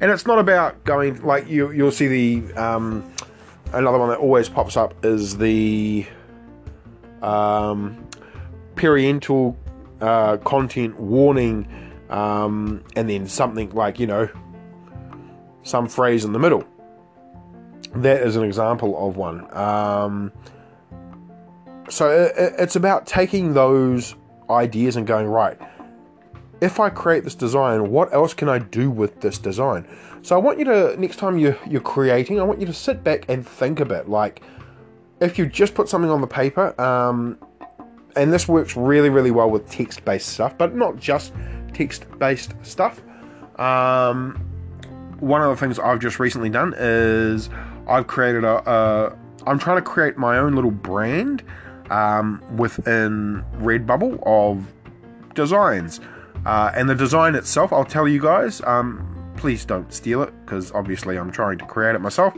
And 0.00 0.10
it's 0.10 0.26
not 0.26 0.38
about 0.38 0.82
going 0.84 1.22
like 1.22 1.48
you. 1.48 1.70
You'll 1.70 1.90
see 1.90 2.08
the 2.40 2.54
um, 2.54 3.10
another 3.72 3.98
one 3.98 4.10
that 4.10 4.18
always 4.18 4.48
pops 4.48 4.76
up 4.76 4.94
is 5.04 5.38
the 5.38 6.06
um, 7.22 8.06
parental 8.74 9.56
uh, 10.02 10.36
content 10.38 11.00
warning, 11.00 11.66
um, 12.10 12.84
and 12.94 13.08
then 13.08 13.26
something 13.26 13.70
like 13.70 13.98
you 13.98 14.06
know 14.06 14.28
some 15.62 15.88
phrase 15.88 16.24
in 16.24 16.32
the 16.32 16.38
middle 16.38 16.64
that 18.02 18.22
is 18.22 18.36
an 18.36 18.44
example 18.44 19.08
of 19.08 19.16
one. 19.16 19.56
Um, 19.56 20.32
so 21.88 22.10
it, 22.10 22.54
it's 22.58 22.76
about 22.76 23.06
taking 23.06 23.54
those 23.54 24.14
ideas 24.50 24.96
and 24.96 25.06
going 25.06 25.26
right. 25.26 25.58
If 26.60 26.80
I 26.80 26.88
create 26.88 27.24
this 27.24 27.34
design, 27.34 27.90
what 27.90 28.12
else 28.14 28.32
can 28.32 28.48
I 28.48 28.58
do 28.58 28.90
with 28.90 29.20
this 29.20 29.38
design? 29.38 29.86
So 30.22 30.34
I 30.34 30.38
want 30.38 30.58
you 30.58 30.64
to 30.64 30.96
next 30.98 31.16
time 31.16 31.38
you 31.38 31.54
you're 31.68 31.80
creating, 31.80 32.40
I 32.40 32.42
want 32.42 32.60
you 32.60 32.66
to 32.66 32.72
sit 32.72 33.04
back 33.04 33.26
and 33.28 33.46
think 33.46 33.80
a 33.80 33.84
bit. 33.84 34.08
Like 34.08 34.42
if 35.20 35.38
you 35.38 35.46
just 35.46 35.74
put 35.74 35.88
something 35.88 36.10
on 36.10 36.20
the 36.20 36.26
paper, 36.26 36.78
um, 36.80 37.38
and 38.16 38.32
this 38.32 38.48
works 38.48 38.76
really 38.76 39.10
really 39.10 39.30
well 39.30 39.50
with 39.50 39.70
text-based 39.70 40.28
stuff, 40.28 40.56
but 40.56 40.74
not 40.74 40.96
just 40.96 41.32
text-based 41.74 42.54
stuff. 42.62 43.02
Um, 43.58 44.34
one 45.20 45.42
of 45.42 45.50
the 45.50 45.56
things 45.56 45.78
I've 45.78 46.00
just 46.00 46.18
recently 46.18 46.50
done 46.50 46.74
is 46.76 47.50
I've 47.86 48.06
created 48.06 48.44
a. 48.44 48.70
a 48.70 49.18
I'm 49.46 49.60
trying 49.60 49.76
to 49.76 49.82
create 49.82 50.18
my 50.18 50.38
own 50.38 50.54
little 50.56 50.72
brand 50.72 51.44
um, 51.90 52.42
within 52.56 53.44
Redbubble 53.58 54.20
of 54.26 54.72
designs. 55.34 56.00
Uh, 56.46 56.70
and 56.76 56.88
the 56.88 56.94
design 56.94 57.34
itself, 57.34 57.72
I'll 57.72 57.84
tell 57.84 58.06
you 58.06 58.20
guys, 58.20 58.62
um, 58.62 59.34
please 59.36 59.64
don't 59.64 59.92
steal 59.92 60.22
it 60.22 60.32
because 60.44 60.70
obviously 60.70 61.18
I'm 61.18 61.32
trying 61.32 61.58
to 61.58 61.66
create 61.66 61.96
it 61.96 62.00
myself. 62.00 62.34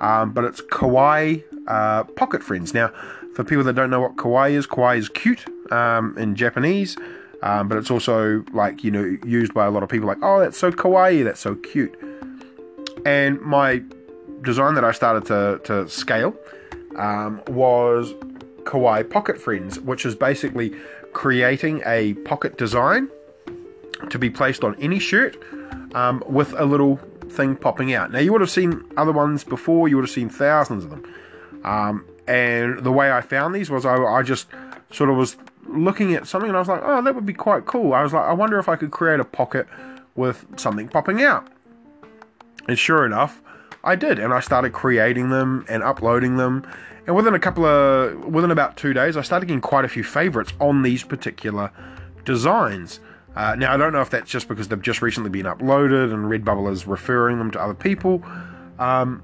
Um, 0.00 0.30
but 0.30 0.44
it's 0.44 0.60
Kawaii 0.60 1.42
uh, 1.66 2.04
Pocket 2.04 2.40
Friends. 2.40 2.72
Now, 2.72 2.92
for 3.34 3.42
people 3.42 3.64
that 3.64 3.72
don't 3.72 3.90
know 3.90 4.00
what 4.00 4.14
Kawaii 4.14 4.52
is, 4.52 4.68
Kawaii 4.68 4.98
is 4.98 5.08
cute 5.08 5.44
um, 5.72 6.16
in 6.16 6.36
Japanese, 6.36 6.96
um, 7.42 7.66
but 7.66 7.78
it's 7.78 7.90
also 7.90 8.44
like, 8.52 8.84
you 8.84 8.92
know, 8.92 9.18
used 9.26 9.52
by 9.54 9.66
a 9.66 9.70
lot 9.72 9.82
of 9.82 9.88
people 9.88 10.06
like, 10.06 10.18
oh, 10.22 10.38
that's 10.38 10.56
so 10.56 10.70
kawaii, 10.70 11.24
that's 11.24 11.40
so 11.40 11.56
cute. 11.56 11.98
And 13.04 13.40
my 13.40 13.82
design 14.42 14.74
that 14.74 14.84
I 14.84 14.92
started 14.92 15.26
to, 15.26 15.60
to 15.64 15.88
scale 15.88 16.32
um, 16.96 17.42
was 17.48 18.12
Kawaii 18.62 19.10
Pocket 19.10 19.40
Friends, 19.40 19.80
which 19.80 20.06
is 20.06 20.14
basically 20.14 20.72
creating 21.12 21.82
a 21.86 22.14
pocket 22.14 22.56
design 22.56 23.08
to 24.10 24.18
be 24.18 24.30
placed 24.30 24.64
on 24.64 24.74
any 24.76 24.98
shirt 24.98 25.36
um, 25.94 26.22
with 26.26 26.52
a 26.58 26.64
little 26.64 26.96
thing 27.30 27.56
popping 27.56 27.92
out. 27.92 28.10
Now, 28.10 28.18
you 28.20 28.32
would 28.32 28.40
have 28.40 28.50
seen 28.50 28.82
other 28.96 29.12
ones 29.12 29.44
before, 29.44 29.88
you 29.88 29.96
would 29.96 30.04
have 30.04 30.10
seen 30.10 30.28
thousands 30.28 30.84
of 30.84 30.90
them. 30.90 31.14
Um, 31.64 32.04
and 32.26 32.78
the 32.80 32.92
way 32.92 33.10
I 33.10 33.20
found 33.20 33.54
these 33.54 33.70
was 33.70 33.84
I, 33.84 33.96
I 33.96 34.22
just 34.22 34.48
sort 34.90 35.10
of 35.10 35.16
was 35.16 35.36
looking 35.66 36.14
at 36.14 36.26
something 36.26 36.48
and 36.48 36.56
I 36.56 36.60
was 36.60 36.68
like, 36.68 36.80
oh, 36.82 37.02
that 37.02 37.14
would 37.14 37.26
be 37.26 37.34
quite 37.34 37.66
cool. 37.66 37.92
I 37.92 38.02
was 38.02 38.12
like, 38.12 38.24
I 38.24 38.32
wonder 38.32 38.58
if 38.58 38.68
I 38.68 38.76
could 38.76 38.90
create 38.90 39.20
a 39.20 39.24
pocket 39.24 39.66
with 40.14 40.46
something 40.56 40.88
popping 40.88 41.22
out. 41.22 41.48
And 42.68 42.78
sure 42.78 43.06
enough, 43.06 43.40
I 43.84 43.96
did, 43.96 44.18
and 44.18 44.34
I 44.34 44.40
started 44.40 44.72
creating 44.72 45.30
them 45.30 45.64
and 45.68 45.82
uploading 45.82 46.36
them. 46.36 46.66
And 47.06 47.16
within 47.16 47.34
a 47.34 47.38
couple 47.38 47.64
of, 47.64 48.24
within 48.26 48.50
about 48.50 48.76
two 48.76 48.92
days, 48.92 49.16
I 49.16 49.22
started 49.22 49.46
getting 49.46 49.62
quite 49.62 49.84
a 49.84 49.88
few 49.88 50.04
favorites 50.04 50.52
on 50.60 50.82
these 50.82 51.02
particular 51.02 51.70
designs. 52.24 53.00
Uh, 53.36 53.54
now, 53.56 53.72
I 53.72 53.76
don't 53.76 53.92
know 53.92 54.00
if 54.00 54.10
that's 54.10 54.30
just 54.30 54.48
because 54.48 54.68
they've 54.68 54.82
just 54.82 55.00
recently 55.00 55.30
been 55.30 55.46
uploaded 55.46 56.12
and 56.12 56.24
Redbubble 56.24 56.70
is 56.72 56.86
referring 56.86 57.38
them 57.38 57.50
to 57.52 57.60
other 57.60 57.74
people. 57.74 58.22
Um, 58.78 59.22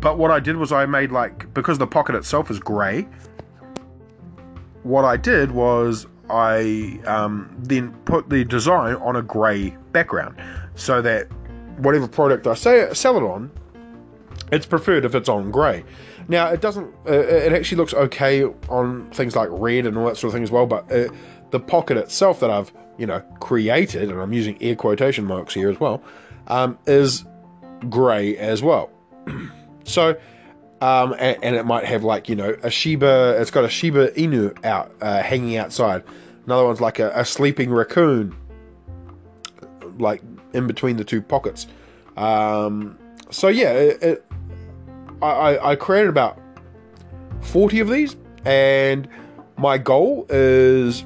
but 0.00 0.18
what 0.18 0.30
I 0.30 0.40
did 0.40 0.56
was 0.56 0.72
I 0.72 0.86
made 0.86 1.12
like, 1.12 1.52
because 1.54 1.78
the 1.78 1.86
pocket 1.86 2.14
itself 2.14 2.50
is 2.50 2.58
grey, 2.58 3.06
what 4.82 5.04
I 5.04 5.16
did 5.16 5.52
was 5.52 6.06
I 6.28 7.00
um, 7.06 7.54
then 7.58 7.92
put 8.04 8.28
the 8.28 8.44
design 8.44 8.96
on 8.96 9.16
a 9.16 9.22
grey 9.22 9.76
background 9.92 10.40
so 10.74 11.02
that 11.02 11.28
whatever 11.78 12.08
product 12.08 12.46
I 12.46 12.54
say, 12.54 12.92
sell 12.94 13.16
it 13.16 13.22
on, 13.22 13.50
it's 14.50 14.66
preferred 14.66 15.04
if 15.04 15.14
it's 15.14 15.28
on 15.28 15.50
grey. 15.50 15.84
Now 16.28 16.48
it 16.48 16.60
doesn't. 16.60 16.92
Uh, 17.06 17.12
it 17.12 17.52
actually 17.52 17.78
looks 17.78 17.94
okay 17.94 18.44
on 18.68 19.10
things 19.10 19.34
like 19.36 19.48
red 19.50 19.86
and 19.86 19.96
all 19.96 20.06
that 20.06 20.16
sort 20.16 20.30
of 20.30 20.34
thing 20.34 20.42
as 20.42 20.50
well. 20.50 20.66
But 20.66 20.90
uh, 20.92 21.08
the 21.50 21.60
pocket 21.60 21.96
itself 21.96 22.40
that 22.40 22.50
I've 22.50 22.72
you 22.98 23.06
know 23.06 23.20
created, 23.40 24.10
and 24.10 24.20
I'm 24.20 24.32
using 24.32 24.60
air 24.62 24.76
quotation 24.76 25.24
marks 25.24 25.54
here 25.54 25.70
as 25.70 25.80
well, 25.80 26.02
um, 26.48 26.78
is 26.86 27.24
grey 27.88 28.36
as 28.36 28.62
well. 28.62 28.90
so. 29.84 30.16
Um, 30.80 31.14
and, 31.16 31.38
and, 31.44 31.54
it 31.54 31.64
might 31.64 31.84
have 31.84 32.02
like 32.02 32.28
you 32.28 32.34
know 32.34 32.56
a 32.64 32.68
Shiba. 32.68 33.36
It's 33.40 33.52
got 33.52 33.64
a 33.64 33.68
Shiba 33.68 34.08
Inu 34.14 34.64
out 34.64 34.92
uh, 35.00 35.22
hanging 35.22 35.56
outside. 35.56 36.02
Another 36.44 36.64
one's 36.64 36.80
like 36.80 36.98
a, 36.98 37.12
a 37.14 37.24
sleeping 37.24 37.70
raccoon, 37.70 38.34
like 40.00 40.22
in 40.52 40.66
between 40.66 40.96
the 40.96 41.04
two 41.04 41.22
pockets. 41.22 41.68
Um, 42.16 42.98
so 43.30 43.46
yeah, 43.46 43.72
it, 43.72 44.02
it, 44.02 44.26
I, 45.22 45.70
I 45.70 45.76
created 45.76 46.08
about 46.08 46.38
40 47.42 47.80
of 47.80 47.88
these, 47.88 48.16
and 48.44 49.08
my 49.56 49.78
goal 49.78 50.26
is 50.28 51.04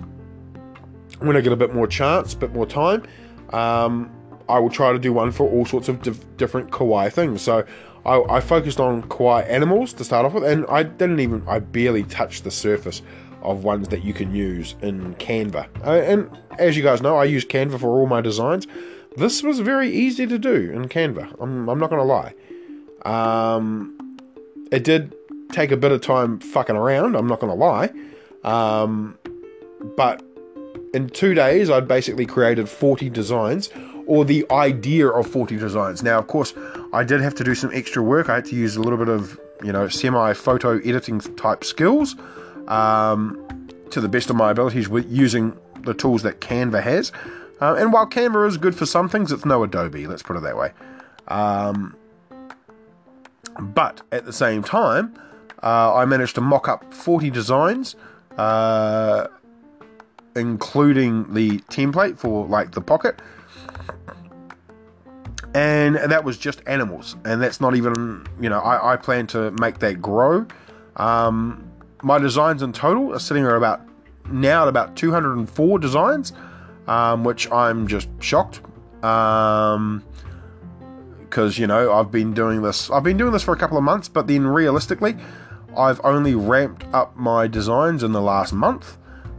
when 1.20 1.36
I 1.36 1.40
get 1.40 1.52
a 1.52 1.56
bit 1.56 1.74
more 1.74 1.86
chance, 1.86 2.34
a 2.34 2.36
bit 2.36 2.52
more 2.52 2.66
time, 2.66 3.02
um, 3.50 4.10
I 4.48 4.58
will 4.58 4.70
try 4.70 4.92
to 4.92 4.98
do 4.98 5.12
one 5.12 5.32
for 5.32 5.48
all 5.48 5.64
sorts 5.64 5.88
of 5.88 6.02
diff- 6.02 6.36
different 6.36 6.70
kawaii 6.70 7.12
things. 7.12 7.42
So 7.42 7.64
I, 8.04 8.20
I, 8.22 8.40
focused 8.40 8.78
on 8.78 9.02
kawaii 9.04 9.48
animals 9.48 9.92
to 9.94 10.04
start 10.04 10.24
off 10.24 10.34
with, 10.34 10.44
and 10.44 10.66
I 10.68 10.84
didn't 10.84 11.20
even, 11.20 11.42
I 11.48 11.58
barely 11.58 12.04
touched 12.04 12.44
the 12.44 12.50
surface 12.50 13.02
of 13.42 13.64
ones 13.64 13.88
that 13.88 14.04
you 14.04 14.12
can 14.12 14.34
use 14.34 14.74
in 14.82 15.14
Canva. 15.16 15.68
Uh, 15.84 15.92
and 15.92 16.30
as 16.58 16.76
you 16.76 16.82
guys 16.82 17.02
know, 17.02 17.16
I 17.16 17.24
use 17.24 17.44
Canva 17.44 17.80
for 17.80 17.88
all 17.88 18.06
my 18.06 18.20
designs. 18.20 18.66
This 19.16 19.42
was 19.42 19.60
very 19.60 19.90
easy 19.90 20.26
to 20.26 20.38
do 20.38 20.70
in 20.72 20.88
Canva. 20.88 21.40
I'm, 21.40 21.68
I'm 21.68 21.78
not 21.78 21.90
going 21.90 22.00
to 22.00 22.04
lie. 22.04 22.34
Um, 23.04 24.18
it 24.70 24.84
did 24.84 25.14
take 25.52 25.70
a 25.70 25.76
bit 25.76 25.92
of 25.92 26.00
time 26.00 26.38
fucking 26.38 26.76
around. 26.76 27.16
I'm 27.16 27.26
not 27.26 27.40
going 27.40 27.50
to 27.50 27.58
lie. 27.58 27.92
Um, 28.44 29.18
but 29.96 30.22
in 30.94 31.08
two 31.08 31.34
days, 31.34 31.70
I'd 31.70 31.88
basically 31.88 32.26
created 32.26 32.68
40 32.68 33.10
designs 33.10 33.70
or 34.06 34.24
the 34.24 34.46
idea 34.50 35.08
of 35.08 35.26
40 35.26 35.56
designs. 35.56 36.02
Now, 36.02 36.18
of 36.18 36.28
course, 36.28 36.54
I 36.92 37.04
did 37.04 37.20
have 37.20 37.34
to 37.36 37.44
do 37.44 37.54
some 37.54 37.70
extra 37.74 38.02
work. 38.02 38.28
I 38.28 38.36
had 38.36 38.44
to 38.46 38.54
use 38.56 38.76
a 38.76 38.80
little 38.80 38.98
bit 38.98 39.08
of, 39.08 39.38
you 39.62 39.72
know, 39.72 39.88
semi 39.88 40.32
photo 40.32 40.78
editing 40.78 41.20
type 41.20 41.64
skills 41.64 42.14
um, 42.68 43.68
to 43.90 44.00
the 44.00 44.08
best 44.08 44.30
of 44.30 44.36
my 44.36 44.50
abilities 44.50 44.88
with 44.88 45.10
using 45.10 45.56
the 45.82 45.94
tools 45.94 46.22
that 46.22 46.40
Canva 46.40 46.82
has. 46.82 47.12
Uh, 47.60 47.74
and 47.78 47.92
while 47.92 48.06
Canva 48.06 48.46
is 48.46 48.56
good 48.56 48.74
for 48.74 48.86
some 48.86 49.08
things, 49.08 49.32
it's 49.32 49.44
no 49.44 49.62
Adobe, 49.62 50.06
let's 50.06 50.22
put 50.22 50.36
it 50.36 50.42
that 50.42 50.56
way. 50.56 50.72
Um, 51.28 51.96
but 53.58 54.02
at 54.12 54.24
the 54.26 54.32
same 54.32 54.62
time, 54.62 55.14
uh, 55.62 55.94
I 55.94 56.04
managed 56.04 56.34
to 56.34 56.40
mock 56.40 56.68
up 56.68 56.92
40 56.92 57.30
designs, 57.30 57.96
uh, 58.36 59.28
including 60.36 61.32
the 61.32 61.58
template 61.70 62.18
for 62.18 62.46
like 62.46 62.72
the 62.72 62.80
pocket. 62.80 63.20
And 65.54 65.96
that 65.96 66.22
was 66.22 66.36
just 66.36 66.60
animals, 66.66 67.16
and 67.24 67.40
that's 67.40 67.62
not 67.62 67.74
even, 67.74 68.26
you 68.38 68.50
know, 68.50 68.60
I, 68.60 68.92
I 68.92 68.96
plan 68.96 69.26
to 69.28 69.50
make 69.52 69.78
that 69.78 70.02
grow. 70.02 70.46
Um, 70.96 71.70
my 72.02 72.18
designs 72.18 72.62
in 72.62 72.72
total 72.74 73.14
are 73.14 73.18
sitting 73.18 73.44
at 73.46 73.52
about 73.52 73.80
now 74.30 74.62
at 74.62 74.68
about 74.68 74.96
204 74.96 75.78
designs, 75.78 76.34
um, 76.86 77.24
which 77.24 77.50
I'm 77.50 77.86
just 77.86 78.08
shocked. 78.20 78.60
Um, 79.02 80.04
because 81.20 81.58
you 81.58 81.66
know 81.66 81.92
I've 81.92 82.10
been 82.10 82.32
doing 82.32 82.62
this. 82.62 82.90
I've 82.90 83.02
been 83.02 83.16
doing 83.16 83.32
this 83.32 83.42
for 83.42 83.52
a 83.52 83.58
couple 83.58 83.76
of 83.76 83.84
months, 83.84 84.08
but 84.08 84.26
then 84.26 84.46
realistically, 84.46 85.16
I've 85.76 86.00
only 86.04 86.34
ramped 86.34 86.86
up 86.92 87.16
my 87.16 87.46
designs 87.46 88.02
in 88.02 88.12
the 88.12 88.22
last 88.22 88.52
month. 88.52 88.96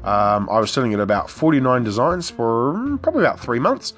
Um, 0.07 0.49
I 0.49 0.59
was 0.59 0.71
selling 0.71 0.93
at 0.93 0.99
about 1.01 1.29
49 1.29 1.83
designs 1.83 2.29
for 2.29 2.73
mm, 2.73 3.01
probably 3.01 3.23
about 3.23 3.39
three 3.39 3.59
months. 3.59 3.93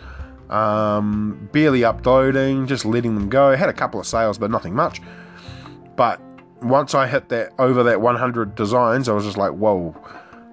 Um, 0.50 1.48
barely 1.52 1.84
uploading, 1.84 2.66
just 2.66 2.84
letting 2.84 3.14
them 3.14 3.30
go. 3.30 3.56
Had 3.56 3.70
a 3.70 3.74
couple 3.74 4.00
of 4.00 4.08
sales, 4.08 4.40
but 4.40 4.50
nothing 4.50 4.74
much. 4.74 5.02
But 5.96 6.20
once 6.62 6.96
I 6.96 7.06
hit 7.06 7.30
that 7.30 7.54
over 7.60 7.84
that 7.84 8.02
100 8.02 8.56
designs, 8.56 9.08
I 9.08 9.14
was 9.14 9.24
just 9.24 9.38
like, 9.38 9.52
whoa, 9.52 9.96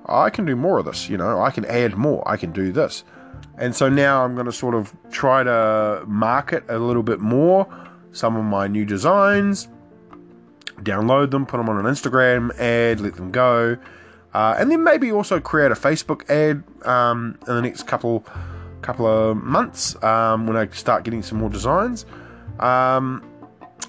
I 0.04 0.28
can 0.28 0.44
do 0.44 0.56
more 0.56 0.78
of 0.78 0.84
this. 0.84 1.08
You 1.08 1.16
know, 1.16 1.40
I 1.40 1.50
can 1.50 1.64
add 1.64 1.96
more. 1.96 2.22
I 2.28 2.36
can 2.36 2.52
do 2.52 2.70
this. 2.70 3.02
And 3.56 3.74
so 3.74 3.88
now 3.88 4.24
I'm 4.24 4.34
going 4.34 4.46
to 4.46 4.52
sort 4.52 4.74
of 4.74 4.94
try 5.10 5.42
to 5.42 6.04
market 6.06 6.64
a 6.68 6.78
little 6.78 7.02
bit 7.02 7.20
more 7.20 7.66
some 8.12 8.36
of 8.36 8.44
my 8.44 8.66
new 8.66 8.84
designs, 8.84 9.68
download 10.80 11.30
them, 11.30 11.44
put 11.44 11.58
them 11.58 11.68
on 11.68 11.84
an 11.84 11.90
Instagram 11.90 12.54
ad, 12.58 13.00
let 13.00 13.14
them 13.14 13.30
go, 13.30 13.76
uh, 14.36 14.54
and 14.58 14.70
then 14.70 14.84
maybe 14.84 15.10
also 15.10 15.40
create 15.40 15.72
a 15.72 15.74
Facebook 15.74 16.28
ad 16.28 16.62
um, 16.86 17.38
in 17.48 17.54
the 17.54 17.62
next 17.62 17.84
couple 17.84 18.22
couple 18.82 19.06
of 19.06 19.38
months 19.38 20.00
um, 20.04 20.46
when 20.46 20.58
I 20.58 20.68
start 20.68 21.04
getting 21.04 21.22
some 21.22 21.38
more 21.38 21.48
designs. 21.48 22.04
Um, 22.60 23.24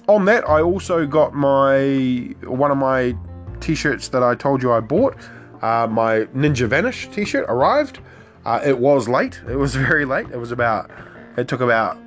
on 0.08 0.24
that, 0.24 0.48
I 0.48 0.62
also 0.62 1.06
got 1.06 1.34
my 1.34 2.34
one 2.44 2.70
of 2.70 2.78
my 2.78 3.14
t-shirts 3.60 4.08
that 4.08 4.22
I 4.22 4.34
told 4.34 4.62
you 4.62 4.72
I 4.72 4.80
bought. 4.80 5.16
Uh, 5.60 5.86
my 5.86 6.20
Ninja 6.34 6.66
Vanish 6.66 7.08
t-shirt 7.08 7.44
arrived. 7.46 7.98
Uh, 8.46 8.58
it 8.64 8.78
was 8.78 9.06
late. 9.06 9.42
It 9.46 9.56
was 9.56 9.74
very 9.88 10.06
late. 10.06 10.30
It 10.30 10.38
was 10.38 10.50
about. 10.50 10.90
It 11.36 11.46
took 11.46 11.60
about 11.60 11.98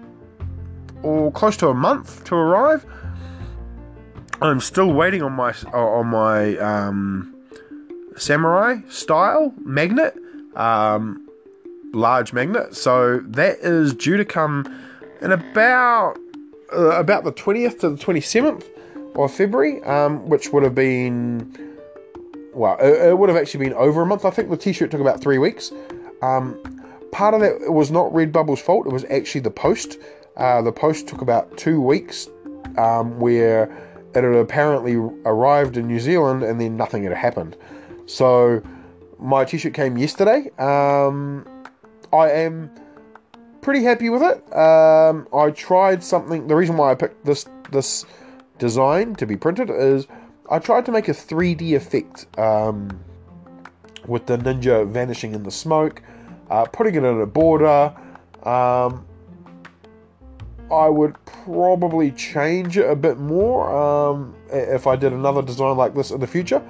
or 1.03 1.27
oh, 1.27 1.31
close 1.31 1.57
to 1.57 1.67
a 1.67 1.75
month 1.75 2.23
to 2.23 2.35
arrive. 2.35 2.87
I'm 4.41 4.59
still 4.59 4.91
waiting 4.91 5.21
on 5.21 5.33
my 5.33 5.51
on 5.73 6.07
my 6.07 6.57
um, 6.57 7.35
samurai 8.17 8.77
style 8.89 9.53
magnet, 9.63 10.15
um, 10.55 11.27
large 11.93 12.33
magnet. 12.33 12.75
So 12.75 13.19
that 13.19 13.59
is 13.59 13.93
due 13.93 14.17
to 14.17 14.25
come 14.25 14.65
in 15.21 15.31
about 15.31 16.17
uh, 16.73 16.99
about 16.99 17.23
the 17.23 17.33
20th 17.33 17.79
to 17.81 17.89
the 17.89 17.97
27th 17.97 18.65
of 19.15 19.33
February, 19.33 19.83
um, 19.83 20.27
which 20.29 20.53
would 20.53 20.63
have 20.63 20.75
been 20.75 21.77
well, 22.53 22.77
it, 22.79 23.09
it, 23.09 23.17
would 23.17 23.29
have 23.29 23.37
actually 23.37 23.65
been 23.65 23.73
over 23.75 24.01
a 24.01 24.05
month. 24.05 24.25
I 24.25 24.29
think 24.29 24.49
the 24.49 24.57
T-shirt 24.57 24.91
took 24.91 24.99
about 24.99 25.21
three 25.21 25.37
weeks. 25.37 25.71
Um, 26.21 26.61
part 27.11 27.33
of 27.33 27.41
that 27.41 27.71
was 27.71 27.91
not 27.91 28.11
Redbubble's 28.11 28.61
fault. 28.61 28.85
It 28.85 28.91
was 28.91 29.05
actually 29.05 29.41
the 29.41 29.51
post. 29.51 29.97
Uh, 30.37 30.61
the 30.61 30.71
post 30.71 31.07
took 31.07 31.21
about 31.21 31.57
two 31.57 31.81
weeks, 31.81 32.27
um, 32.77 33.19
where 33.19 33.63
it 34.13 34.23
had 34.23 34.35
apparently 34.35 34.95
arrived 35.25 35.77
in 35.77 35.87
New 35.87 35.99
Zealand 35.99 36.43
and 36.43 36.59
then 36.59 36.75
nothing 36.75 37.03
had 37.03 37.13
happened. 37.13 37.55
So 38.11 38.61
my 39.19 39.45
T-shirt 39.45 39.73
came 39.73 39.97
yesterday. 39.97 40.49
Um, 40.59 41.45
I 42.11 42.29
am 42.31 42.69
pretty 43.61 43.83
happy 43.83 44.09
with 44.09 44.21
it. 44.21 44.55
Um, 44.55 45.27
I 45.33 45.51
tried 45.51 46.03
something. 46.03 46.47
The 46.47 46.55
reason 46.55 46.75
why 46.75 46.91
I 46.91 46.95
picked 46.95 47.23
this 47.25 47.45
this 47.71 48.05
design 48.59 49.15
to 49.15 49.25
be 49.25 49.37
printed 49.37 49.69
is 49.69 50.07
I 50.49 50.59
tried 50.59 50.85
to 50.87 50.91
make 50.91 51.07
a 51.07 51.13
3D 51.13 51.75
effect 51.75 52.27
um, 52.37 52.99
with 54.05 54.25
the 54.25 54.37
ninja 54.37 54.85
vanishing 54.87 55.33
in 55.33 55.43
the 55.43 55.51
smoke 55.51 56.03
uh, 56.51 56.65
putting 56.65 56.95
it 56.95 57.03
in 57.03 57.21
a 57.21 57.25
border. 57.25 57.93
Um, 58.43 59.05
I 60.69 60.87
would 60.87 61.15
probably 61.25 62.11
change 62.11 62.77
it 62.77 62.89
a 62.89 62.95
bit 62.95 63.17
more 63.17 63.71
um, 63.73 64.35
if 64.51 64.85
I 64.85 64.95
did 64.95 65.13
another 65.13 65.41
design 65.41 65.77
like 65.77 65.95
this 65.95 66.11
in 66.11 66.19
the 66.19 66.27
future. 66.27 66.61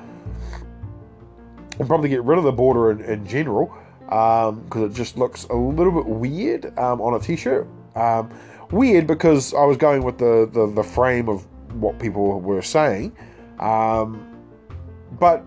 And 1.79 1.87
probably 1.87 2.09
get 2.09 2.23
rid 2.23 2.37
of 2.37 2.43
the 2.43 2.51
border 2.51 2.91
in, 2.91 3.01
in 3.01 3.25
general 3.25 3.73
because 4.11 4.75
um, 4.75 4.83
it 4.83 4.93
just 4.93 5.17
looks 5.17 5.45
a 5.45 5.55
little 5.55 5.93
bit 5.93 6.05
weird 6.05 6.77
um, 6.77 6.99
on 6.99 7.13
a 7.13 7.19
t-shirt. 7.19 7.67
Um, 7.95 8.29
weird 8.71 9.07
because 9.07 9.53
I 9.53 9.63
was 9.63 9.77
going 9.77 10.03
with 10.03 10.17
the, 10.17 10.49
the, 10.51 10.67
the 10.67 10.83
frame 10.83 11.29
of 11.29 11.45
what 11.73 11.97
people 11.97 12.41
were 12.41 12.61
saying. 12.61 13.15
Um, 13.59 14.27
but 15.19 15.45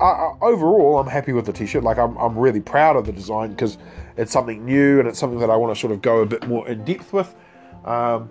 I, 0.00 0.32
overall, 0.40 0.98
I'm 0.98 1.08
happy 1.08 1.32
with 1.32 1.46
the 1.46 1.52
t-shirt. 1.52 1.82
Like 1.82 1.98
I'm, 1.98 2.16
I'm 2.18 2.38
really 2.38 2.60
proud 2.60 2.96
of 2.96 3.06
the 3.06 3.12
design 3.12 3.50
because 3.50 3.78
it's 4.16 4.32
something 4.32 4.64
new 4.64 5.00
and 5.00 5.08
it's 5.08 5.18
something 5.18 5.40
that 5.40 5.50
I 5.50 5.56
want 5.56 5.74
to 5.74 5.80
sort 5.80 5.92
of 5.92 6.02
go 6.02 6.20
a 6.20 6.26
bit 6.26 6.46
more 6.46 6.68
in 6.68 6.84
depth 6.84 7.12
with. 7.12 7.34
Um, 7.84 8.30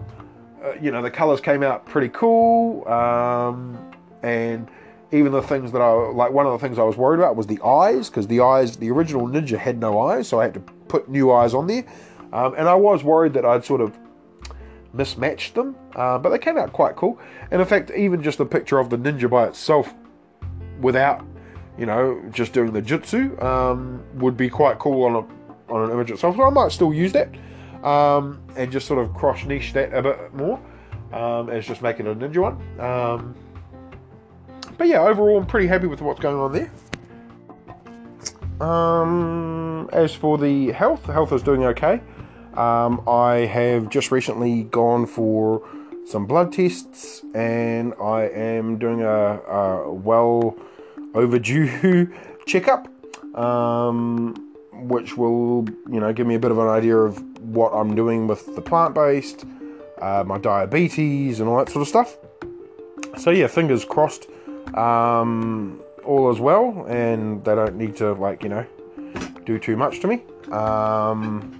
uh, 0.64 0.74
you 0.82 0.92
know, 0.92 1.02
the 1.02 1.12
colors 1.12 1.42
came 1.42 1.62
out 1.62 1.86
pretty 1.86 2.10
cool, 2.10 2.88
um, 2.88 3.78
and 4.24 4.70
even 5.14 5.32
the 5.32 5.42
things 5.42 5.72
that 5.72 5.82
I 5.82 5.92
like. 5.92 6.32
One 6.32 6.46
of 6.46 6.52
the 6.52 6.60
things 6.60 6.80
I 6.80 6.84
was 6.84 6.98
worried 6.98 7.20
about 7.20 7.36
was 7.36 7.48
the 7.48 7.62
eyes 7.62 8.10
because 8.10 8.28
the 8.28 8.42
eyes, 8.42 8.76
the 8.78 8.92
original 8.92 9.28
Ninja 9.28 9.58
had 9.58 9.80
no 9.80 10.02
eyes, 10.02 10.28
so 10.28 10.40
I 10.40 10.44
had 10.44 10.54
to 10.56 10.60
put 10.60 11.10
new 11.10 11.32
eyes 11.32 11.54
on 11.54 11.68
there, 11.68 11.86
um, 12.34 12.56
and 12.58 12.68
I 12.68 12.76
was 12.76 13.04
worried 13.04 13.34
that 13.34 13.46
I'd 13.46 13.64
sort 13.64 13.82
of 13.82 13.98
mismatched 14.94 15.56
them, 15.56 15.76
uh, 15.96 16.18
but 16.18 16.30
they 16.30 16.38
came 16.38 16.58
out 16.58 16.74
quite 16.74 16.96
cool. 16.96 17.20
And 17.52 17.62
in 17.62 17.68
fact, 17.68 17.92
even 17.92 18.22
just 18.22 18.40
a 18.40 18.46
picture 18.46 18.80
of 18.80 18.90
the 18.90 18.98
Ninja 18.98 19.30
by 19.30 19.48
itself, 19.48 19.94
without 20.82 21.26
you 21.78 21.86
know, 21.86 22.22
just 22.32 22.54
doing 22.54 22.72
the 22.72 22.82
jutsu 22.82 23.42
um, 23.42 24.04
would 24.16 24.38
be 24.38 24.50
quite 24.50 24.80
cool 24.80 25.04
on 25.06 25.16
a 25.16 25.74
on 25.74 25.86
an 25.86 25.92
image 25.92 26.12
itself. 26.12 26.36
So 26.36 26.44
I 26.44 26.50
might 26.50 26.72
still 26.72 26.94
use 26.94 27.12
that 27.14 27.30
um, 27.84 28.42
and 28.56 28.72
just 28.72 28.88
sort 28.88 29.00
of 29.00 29.14
cross 29.14 29.44
niche 29.46 29.74
that 29.74 29.94
a 29.94 30.02
bit 30.02 30.34
more 30.34 30.60
um, 31.12 31.50
as 31.50 31.66
just 31.66 31.82
making 31.82 32.08
a 32.08 32.16
ninja 32.16 32.38
one. 32.38 32.80
Um, 32.80 33.36
but 34.78 34.88
yeah, 34.88 35.02
overall, 35.02 35.38
I'm 35.38 35.46
pretty 35.46 35.68
happy 35.68 35.88
with 35.88 36.02
what's 36.02 36.20
going 36.20 36.38
on 36.38 36.52
there. 36.52 36.72
Um, 38.66 39.90
as 39.92 40.14
for 40.14 40.38
the 40.38 40.72
health, 40.72 41.06
health 41.06 41.32
is 41.34 41.44
doing 41.44 41.64
okay. 41.66 42.02
Um, 42.54 43.02
I 43.08 43.46
have 43.46 43.90
just 43.90 44.12
recently 44.12 44.64
gone 44.64 45.06
for 45.06 45.68
some 46.06 46.26
blood 46.26 46.54
tests, 46.54 47.24
and 47.34 47.94
I 48.02 48.24
am 48.24 48.78
doing 48.78 49.02
a, 49.02 49.08
a 49.08 49.92
well 49.92 50.56
overdue 51.16 52.12
checkup, 52.46 52.88
um, 53.38 54.54
which 54.74 55.18
will, 55.18 55.66
you 55.90 56.00
know, 56.00 56.14
give 56.14 56.28
me 56.28 56.36
a 56.36 56.40
bit 56.40 56.52
of 56.52 56.60
an 56.60 56.68
idea 56.68 56.98
of 56.98 57.22
what 57.42 57.72
I'm 57.72 57.96
doing 57.96 58.28
with 58.28 58.56
the 58.56 58.62
plant 58.62 58.94
based, 58.94 59.46
uh, 60.02 60.24
my 60.26 60.38
diabetes, 60.38 61.40
and 61.40 61.50
all 61.50 61.58
that 61.58 61.70
sort 61.70 61.82
of 61.82 61.88
stuff. 61.88 62.18
So 63.18 63.32
yeah, 63.32 63.48
fingers 63.48 63.86
crossed, 63.86 64.28
um, 64.74 65.82
all 66.06 66.30
as 66.30 66.40
well, 66.40 66.86
and 66.88 67.44
they 67.44 67.56
don't 67.56 67.76
need 67.76 67.96
to 67.98 68.14
like 68.14 68.44
you 68.44 68.50
know 68.50 68.66
do 69.46 69.60
too 69.60 69.78
much 69.78 70.00
to 70.02 70.08
me. 70.08 70.24
Um, 70.52 71.60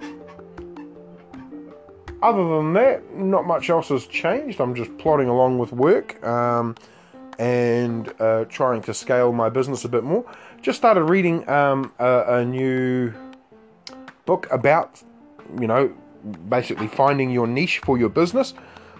other 2.24 2.56
than 2.56 2.72
that, 2.72 3.14
not 3.14 3.46
much 3.46 3.68
else 3.68 3.88
has 3.88 4.06
changed. 4.06 4.58
I'm 4.58 4.74
just 4.74 4.96
plodding 4.96 5.28
along 5.28 5.58
with 5.58 5.72
work 5.72 6.24
um, 6.24 6.74
and 7.38 8.12
uh, 8.18 8.46
trying 8.46 8.80
to 8.82 8.94
scale 8.94 9.30
my 9.32 9.50
business 9.50 9.84
a 9.84 9.90
bit 9.90 10.04
more. 10.04 10.24
Just 10.62 10.78
started 10.78 11.04
reading 11.04 11.46
um, 11.50 11.92
a, 11.98 12.38
a 12.38 12.44
new 12.44 13.12
book 14.24 14.48
about, 14.50 15.02
you 15.60 15.66
know, 15.66 15.92
basically 16.48 16.88
finding 16.88 17.30
your 17.30 17.46
niche 17.46 17.80
for 17.80 17.98
your 17.98 18.08
business. 18.08 18.54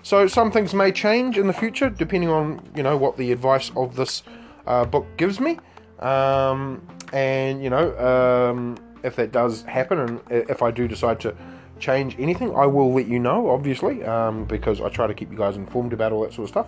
So 0.05 0.27
some 0.27 0.53
things 0.53 0.75
may 0.75 0.93
change 0.93 1.39
in 1.39 1.47
the 1.47 1.53
future 1.55 1.89
depending 1.89 2.29
on 2.29 2.61
you 2.77 2.83
know 2.83 2.95
what 2.95 3.17
the 3.17 3.33
advice 3.33 3.73
of 3.75 3.97
this 3.97 4.23
uh, 4.67 4.85
book 4.85 5.07
gives 5.17 5.41
me. 5.41 5.59
Um, 6.01 6.87
and 7.15 7.65
you 7.65 7.71
know 7.71 7.97
um, 7.99 8.77
if 9.03 9.17
that 9.17 9.33
does 9.33 9.63
happen 9.63 9.99
and 9.99 10.21
if 10.31 10.61
I 10.61 10.71
do 10.71 10.87
decide 10.87 11.21
to 11.21 11.35
change 11.79 12.17
anything, 12.19 12.55
I 12.55 12.67
will 12.67 12.93
let 12.93 13.09
you 13.09 13.19
know, 13.19 13.51
obviously, 13.51 14.05
um, 14.05 14.45
because 14.45 14.81
I 14.81 14.91
try 14.91 15.07
to 15.07 15.15
keep 15.15 15.31
you 15.31 15.39
guys 15.39 15.57
informed 15.57 15.93
about 15.95 16.13
all 16.13 16.23
that 16.23 16.35
sort 16.35 16.45
of 16.45 16.51
stuff. 16.51 16.67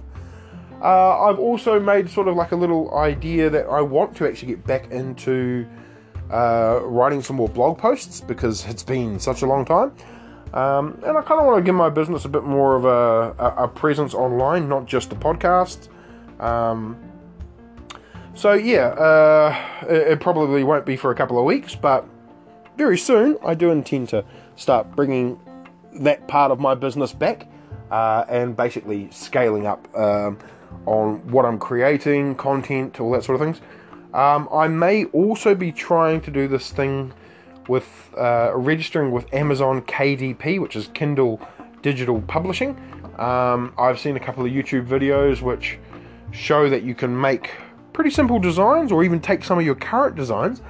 Uh, 0.82 1.20
I've 1.26 1.38
also 1.38 1.78
made 1.78 2.08
sort 2.08 2.28
of 2.28 2.36
like 2.36 2.52
a 2.52 2.56
little 2.56 2.94
idea 2.96 3.50
that 3.50 3.66
I 3.66 3.82
want 3.82 4.16
to 4.16 4.26
actually 4.26 4.48
get 4.48 4.66
back 4.66 4.90
into 4.90 5.66
uh, 6.30 6.80
writing 6.82 7.22
some 7.22 7.36
more 7.36 7.48
blog 7.48 7.78
posts 7.78 8.20
because 8.20 8.66
it's 8.66 8.82
been 8.82 9.20
such 9.20 9.42
a 9.42 9.46
long 9.46 9.64
time. 9.64 9.92
Um, 10.54 11.00
and 11.04 11.16
I 11.18 11.22
kind 11.22 11.40
of 11.40 11.46
want 11.46 11.58
to 11.58 11.62
give 11.62 11.74
my 11.74 11.90
business 11.90 12.24
a 12.24 12.28
bit 12.28 12.44
more 12.44 12.76
of 12.76 12.84
a, 12.84 13.34
a, 13.42 13.64
a 13.64 13.68
presence 13.68 14.14
online, 14.14 14.68
not 14.68 14.86
just 14.86 15.10
the 15.10 15.16
podcast. 15.16 15.88
Um, 16.40 16.96
so, 18.34 18.52
yeah, 18.52 18.88
uh, 18.88 19.86
it, 19.88 20.12
it 20.12 20.20
probably 20.20 20.62
won't 20.62 20.86
be 20.86 20.96
for 20.96 21.10
a 21.10 21.14
couple 21.14 21.38
of 21.38 21.44
weeks, 21.44 21.74
but 21.74 22.06
very 22.76 22.98
soon 22.98 23.38
I 23.44 23.54
do 23.54 23.70
intend 23.70 24.10
to 24.10 24.24
start 24.56 24.94
bringing 24.94 25.40
that 26.00 26.28
part 26.28 26.50
of 26.50 26.60
my 26.60 26.74
business 26.74 27.12
back 27.12 27.48
uh, 27.90 28.24
and 28.28 28.56
basically 28.56 29.10
scaling 29.10 29.66
up 29.66 29.88
um, 29.96 30.38
on 30.84 31.26
what 31.30 31.44
I'm 31.44 31.58
creating, 31.58 32.34
content, 32.36 33.00
all 33.00 33.10
that 33.12 33.24
sort 33.24 33.40
of 33.40 33.46
things. 33.46 33.60
Um, 34.14 34.48
I 34.52 34.68
may 34.68 35.04
also 35.06 35.54
be 35.54 35.72
trying 35.72 36.20
to 36.22 36.30
do 36.30 36.48
this 36.48 36.70
thing 36.70 37.12
with 37.68 38.14
uh, 38.16 38.52
registering 38.54 39.10
with 39.10 39.32
Amazon 39.34 39.82
KDP, 39.82 40.60
which 40.60 40.76
is 40.76 40.88
Kindle 40.88 41.40
Digital 41.82 42.20
Publishing. 42.22 42.70
Um, 43.18 43.72
I've 43.78 43.98
seen 43.98 44.16
a 44.16 44.20
couple 44.20 44.44
of 44.44 44.52
YouTube 44.52 44.86
videos 44.86 45.40
which 45.40 45.78
show 46.32 46.68
that 46.68 46.82
you 46.82 46.94
can 46.94 47.18
make 47.18 47.50
pretty 47.92 48.10
simple 48.10 48.38
designs 48.38 48.92
or 48.92 49.04
even 49.04 49.20
take 49.20 49.42
some 49.42 49.58
of 49.58 49.64
your 49.64 49.74
current 49.74 50.16
designs, 50.16 50.60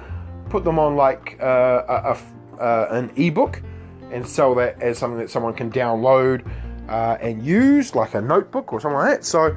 put 0.49 0.63
them 0.63 0.79
on 0.79 0.95
like 0.95 1.37
uh, 1.41 1.83
a, 1.87 2.17
a, 2.57 2.61
uh, 2.61 2.87
an 2.91 3.11
ebook 3.17 3.61
and 4.11 4.25
sell 4.25 4.55
that 4.55 4.81
as 4.81 4.97
something 4.97 5.19
that 5.19 5.29
someone 5.29 5.53
can 5.53 5.69
download 5.69 6.49
uh, 6.87 7.17
and 7.19 7.45
use, 7.45 7.95
like 7.95 8.13
a 8.13 8.21
notebook 8.21 8.71
or 8.71 8.79
something 8.79 8.97
like 8.97 9.17
that. 9.17 9.25
So, 9.25 9.55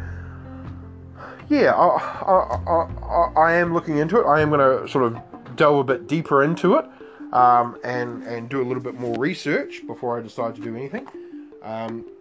yeah, 1.48 1.72
I, 1.72 1.86
I, 2.26 3.32
I, 3.36 3.50
I 3.50 3.52
am 3.52 3.72
looking 3.72 3.98
into 3.98 4.20
it. 4.20 4.24
I 4.24 4.40
am 4.40 4.50
going 4.50 4.60
to 4.60 4.88
sort 4.88 5.04
of 5.04 5.56
delve 5.56 5.78
a 5.78 5.84
bit 5.84 6.08
deeper 6.08 6.42
into 6.42 6.74
it 6.74 6.86
um, 7.32 7.78
and 7.84 8.22
and 8.24 8.48
do 8.48 8.60
a 8.60 8.66
little 8.66 8.82
bit 8.82 8.94
more 8.94 9.14
research 9.16 9.86
before 9.86 10.18
I 10.18 10.22
decide 10.22 10.54
to 10.56 10.60
do 10.60 10.76
anything. 10.76 11.06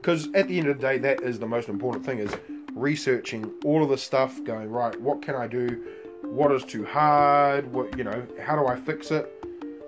Because 0.02 0.26
um, 0.26 0.36
at 0.36 0.48
the 0.48 0.60
end 0.60 0.68
of 0.68 0.78
the 0.78 0.82
day, 0.82 0.98
that 0.98 1.22
is 1.22 1.40
the 1.40 1.48
most 1.48 1.70
important 1.70 2.06
thing: 2.06 2.20
is 2.20 2.32
researching 2.74 3.52
all 3.64 3.84
of 3.84 3.90
the 3.90 3.98
stuff. 3.98 4.44
Going 4.44 4.70
right, 4.70 5.00
what 5.02 5.22
can 5.22 5.36
I 5.36 5.48
do? 5.48 5.84
What 6.24 6.52
is 6.52 6.64
too 6.64 6.86
hard? 6.86 7.72
What 7.74 7.98
you 7.98 8.04
know? 8.04 8.26
How 8.42 8.56
do 8.56 8.68
I 8.68 8.76
fix 8.76 9.12
it? 9.12 9.32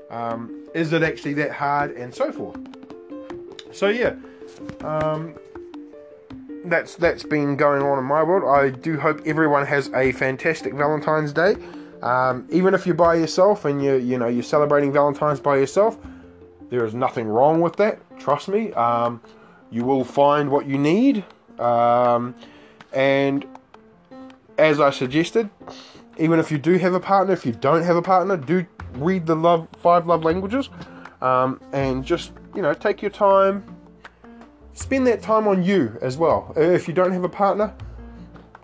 Um, 0.10 0.68
is 0.74 0.94
it 0.94 1.04
actually 1.04 1.34
that 1.36 1.52
hard, 1.52 1.92
and 1.92 2.14
so 2.14 2.32
forth. 2.32 2.60
So 3.72 3.88
yeah, 3.88 4.16
um, 4.82 5.36
that's 6.66 6.96
that's 6.96 7.24
been 7.24 7.56
going 7.56 7.82
on 7.82 7.98
in 7.98 8.06
my 8.06 8.24
world. 8.24 8.44
I 8.44 8.70
do 8.70 9.00
hope 9.00 9.22
everyone 9.26 9.66
has 9.66 9.90
a 9.94 10.12
fantastic 10.14 10.74
Valentine's 10.74 11.34
Day. 11.34 11.56
Um, 12.02 12.48
even 12.50 12.74
if 12.74 12.86
you're 12.86 12.96
by 12.96 13.16
yourself 13.16 13.66
and 13.66 13.84
you 13.84 13.96
you 13.96 14.18
know 14.18 14.28
you're 14.28 14.44
celebrating 14.44 14.92
Valentine's 14.92 15.40
by 15.40 15.58
yourself, 15.58 15.98
there 16.70 16.84
is 16.86 16.94
nothing 16.94 17.28
wrong 17.28 17.62
with 17.62 17.76
that. 17.78 18.00
Trust 18.20 18.48
me. 18.48 18.74
Um, 18.74 19.22
you 19.70 19.84
will 19.84 20.04
find 20.04 20.50
what 20.50 20.66
you 20.66 20.78
need, 20.78 21.24
um, 21.60 22.36
and 22.92 23.46
as 24.58 24.80
I 24.80 24.90
suggested, 24.90 25.50
even 26.18 26.40
if 26.40 26.52
you 26.52 26.58
do 26.58 26.78
have 26.78 26.94
a 26.94 27.00
partner, 27.00 27.34
if 27.34 27.46
you 27.46 27.52
don't 27.52 27.84
have 27.84 27.96
a 27.96 28.02
partner, 28.02 28.36
do 28.36 28.66
read 28.96 29.26
the 29.26 29.36
love 29.36 29.68
five 29.78 30.08
love 30.08 30.24
languages, 30.24 30.70
um, 31.22 31.62
and 31.72 32.04
just 32.04 32.32
you 32.56 32.62
know 32.62 32.74
take 32.74 33.02
your 33.02 33.12
time. 33.12 33.64
Spend 34.74 35.06
that 35.06 35.22
time 35.22 35.48
on 35.48 35.64
you 35.64 35.98
as 36.02 36.18
well. 36.18 36.54
If 36.56 36.88
you 36.88 36.94
don't 36.94 37.12
have 37.12 37.26
a 37.26 37.30
partner, 37.30 37.74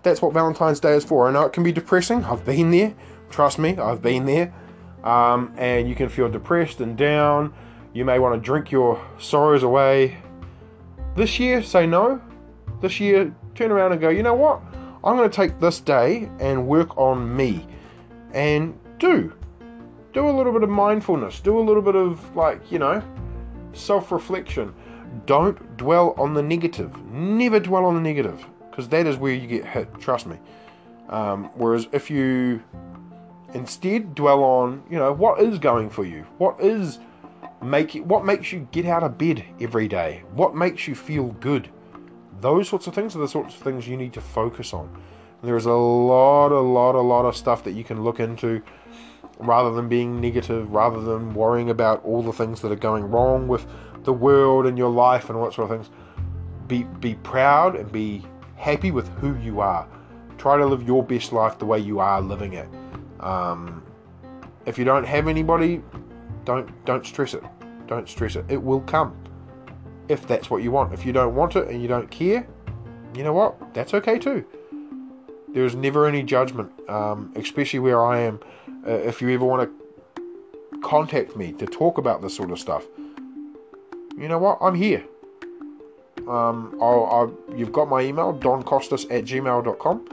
that's 0.02 0.22
what 0.22 0.32
Valentine's 0.32 0.80
Day 0.80 0.94
is 0.94 1.04
for. 1.04 1.28
I 1.28 1.32
know 1.32 1.42
it 1.42 1.52
can 1.52 1.62
be 1.62 1.72
depressing. 1.72 2.24
I've 2.24 2.44
been 2.44 2.70
there. 2.70 2.94
Trust 3.30 3.58
me, 3.58 3.76
I've 3.76 4.02
been 4.02 4.26
there. 4.26 4.52
Um, 5.04 5.54
and 5.56 5.88
you 5.88 5.94
can 5.94 6.08
feel 6.08 6.28
depressed 6.28 6.80
and 6.80 6.96
down. 6.96 7.54
You 7.92 8.04
may 8.04 8.18
want 8.18 8.34
to 8.34 8.40
drink 8.40 8.70
your 8.70 9.04
sorrows 9.18 9.62
away. 9.62 10.18
This 11.16 11.38
year, 11.38 11.62
say 11.62 11.86
no. 11.86 12.20
This 12.80 13.00
year, 13.00 13.34
turn 13.54 13.70
around 13.70 13.92
and 13.92 14.00
go, 14.00 14.08
you 14.08 14.22
know 14.22 14.34
what? 14.34 14.60
I'm 15.04 15.16
going 15.16 15.28
to 15.28 15.34
take 15.34 15.58
this 15.60 15.80
day 15.80 16.28
and 16.40 16.66
work 16.66 16.96
on 16.96 17.34
me. 17.34 17.66
And 18.34 18.78
do 18.98 19.32
do 20.12 20.28
a 20.28 20.34
little 20.36 20.52
bit 20.52 20.62
of 20.62 20.68
mindfulness, 20.68 21.40
do 21.40 21.58
a 21.58 21.60
little 21.60 21.82
bit 21.82 21.94
of 21.94 22.34
like, 22.36 22.72
you 22.72 22.78
know, 22.78 23.02
self 23.72 24.10
reflection. 24.10 24.74
Don't 25.26 25.76
dwell 25.76 26.14
on 26.18 26.34
the 26.34 26.42
negative. 26.42 27.02
Never 27.06 27.60
dwell 27.60 27.84
on 27.84 27.94
the 27.94 28.00
negative 28.00 28.44
because 28.70 28.88
that 28.88 29.06
is 29.06 29.16
where 29.16 29.32
you 29.32 29.46
get 29.46 29.64
hit, 29.64 29.88
trust 30.00 30.26
me. 30.26 30.38
Um, 31.08 31.50
whereas 31.54 31.88
if 31.92 32.10
you 32.10 32.62
instead 33.54 34.14
dwell 34.14 34.42
on, 34.42 34.82
you 34.90 34.98
know, 34.98 35.12
what 35.12 35.40
is 35.40 35.58
going 35.58 35.90
for 35.90 36.04
you, 36.04 36.26
what 36.38 36.60
is 36.60 36.98
making, 37.62 38.06
what 38.06 38.24
makes 38.24 38.52
you 38.52 38.68
get 38.72 38.86
out 38.86 39.02
of 39.02 39.18
bed 39.18 39.44
every 39.60 39.88
day, 39.88 40.22
what 40.32 40.54
makes 40.54 40.86
you 40.86 40.94
feel 40.94 41.28
good, 41.40 41.68
those 42.40 42.68
sorts 42.68 42.86
of 42.86 42.94
things 42.94 43.16
are 43.16 43.20
the 43.20 43.28
sorts 43.28 43.54
of 43.54 43.62
things 43.62 43.88
you 43.88 43.96
need 43.96 44.12
to 44.12 44.20
focus 44.20 44.72
on. 44.72 44.90
There's 45.42 45.66
a 45.66 45.72
lot, 45.72 46.50
a 46.52 46.60
lot, 46.60 46.94
a 46.94 47.00
lot 47.00 47.24
of 47.24 47.36
stuff 47.36 47.64
that 47.64 47.72
you 47.72 47.84
can 47.84 48.02
look 48.02 48.20
into 48.20 48.62
rather 49.38 49.72
than 49.72 49.88
being 49.88 50.20
negative, 50.20 50.70
rather 50.72 51.00
than 51.00 51.32
worrying 51.32 51.70
about 51.70 52.04
all 52.04 52.22
the 52.22 52.32
things 52.32 52.60
that 52.60 52.72
are 52.72 52.76
going 52.76 53.04
wrong 53.04 53.46
with 53.46 53.66
the 54.02 54.12
world 54.12 54.66
and 54.66 54.76
your 54.76 54.90
life 54.90 55.28
and 55.28 55.38
all 55.38 55.44
that 55.44 55.54
sort 55.54 55.70
of 55.70 55.76
things. 55.76 55.94
Be 56.66 56.82
be 57.00 57.14
proud 57.14 57.76
and 57.76 57.90
be 57.90 58.24
happy 58.56 58.90
with 58.90 59.08
who 59.20 59.36
you 59.36 59.60
are. 59.60 59.88
Try 60.38 60.56
to 60.56 60.66
live 60.66 60.82
your 60.82 61.02
best 61.02 61.32
life 61.32 61.58
the 61.58 61.66
way 61.66 61.78
you 61.78 62.00
are 62.00 62.20
living 62.20 62.52
it. 62.52 62.68
Um, 63.20 63.82
if 64.66 64.78
you 64.78 64.84
don't 64.84 65.04
have 65.04 65.28
anybody, 65.28 65.82
don't 66.44 66.68
don't 66.84 67.06
stress 67.06 67.34
it. 67.34 67.42
Don't 67.86 68.08
stress 68.08 68.36
it. 68.36 68.44
It 68.48 68.62
will 68.62 68.80
come 68.80 69.16
if 70.08 70.26
that's 70.26 70.50
what 70.50 70.62
you 70.62 70.70
want. 70.70 70.92
If 70.92 71.04
you 71.04 71.12
don't 71.12 71.34
want 71.34 71.56
it 71.56 71.68
and 71.68 71.80
you 71.82 71.88
don't 71.88 72.10
care, 72.10 72.46
you 73.14 73.22
know 73.24 73.32
what? 73.32 73.74
That's 73.74 73.94
okay 73.94 74.18
too. 74.18 74.44
There's 75.48 75.74
never 75.74 76.06
any 76.06 76.22
judgment, 76.22 76.70
um, 76.88 77.32
especially 77.36 77.80
where 77.80 78.04
I 78.04 78.20
am. 78.20 78.40
Uh, 78.86 78.92
if 78.92 79.22
you 79.22 79.30
ever 79.30 79.44
want 79.44 79.70
to 79.70 80.80
contact 80.82 81.36
me 81.36 81.52
to 81.52 81.66
talk 81.66 81.98
about 81.98 82.22
this 82.22 82.36
sort 82.36 82.50
of 82.50 82.58
stuff, 82.58 82.86
you 84.16 84.28
know 84.28 84.38
what? 84.38 84.58
I'm 84.60 84.74
here. 84.74 85.04
Um, 86.28 86.76
I'll, 86.82 87.06
I'll, 87.06 87.56
you've 87.56 87.72
got 87.72 87.88
my 87.88 88.02
email, 88.02 88.34
doncostas 88.34 89.04
at 89.10 89.24
gmail.com. 89.24 90.04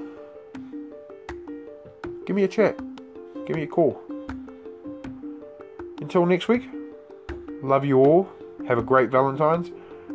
Give 2.26 2.36
me 2.36 2.43
a 2.43 2.47
chat. 2.47 2.80
Give 3.46 3.56
me 3.56 3.64
a 3.64 3.68
call. 3.68 4.02
Until 6.02 6.26
next 6.26 6.48
week, 6.48 6.70
love 7.62 7.86
you 7.86 8.00
all. 8.00 8.30
Have 8.68 8.78
a 8.78 8.84
great 8.84 9.10
Valentine's. 9.10 9.72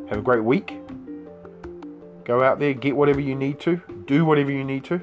Have 0.09 0.18
a 0.18 0.22
great 0.22 0.43
week. 0.43 0.76
Go 2.24 2.43
out 2.43 2.59
there, 2.59 2.74
get 2.74 2.97
whatever 2.97 3.20
you 3.20 3.35
need 3.35 3.61
to, 3.61 3.81
do 4.07 4.24
whatever 4.24 4.51
you 4.51 4.64
need 4.64 4.85
to. 4.85 5.01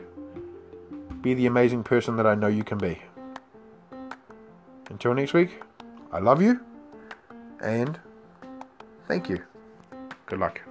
Be 1.22 1.34
the 1.34 1.46
amazing 1.46 1.84
person 1.84 2.16
that 2.18 2.28
I 2.28 2.36
know 2.36 2.48
you 2.48 2.64
can 2.64 2.78
be. 2.78 3.02
Until 4.90 5.14
next 5.14 5.34
week, 5.34 5.62
I 6.12 6.20
love 6.20 6.42
you 6.42 6.60
and 7.62 8.00
thank 9.08 9.30
you. 9.30 9.44
Good 10.26 10.40
luck. 10.40 10.67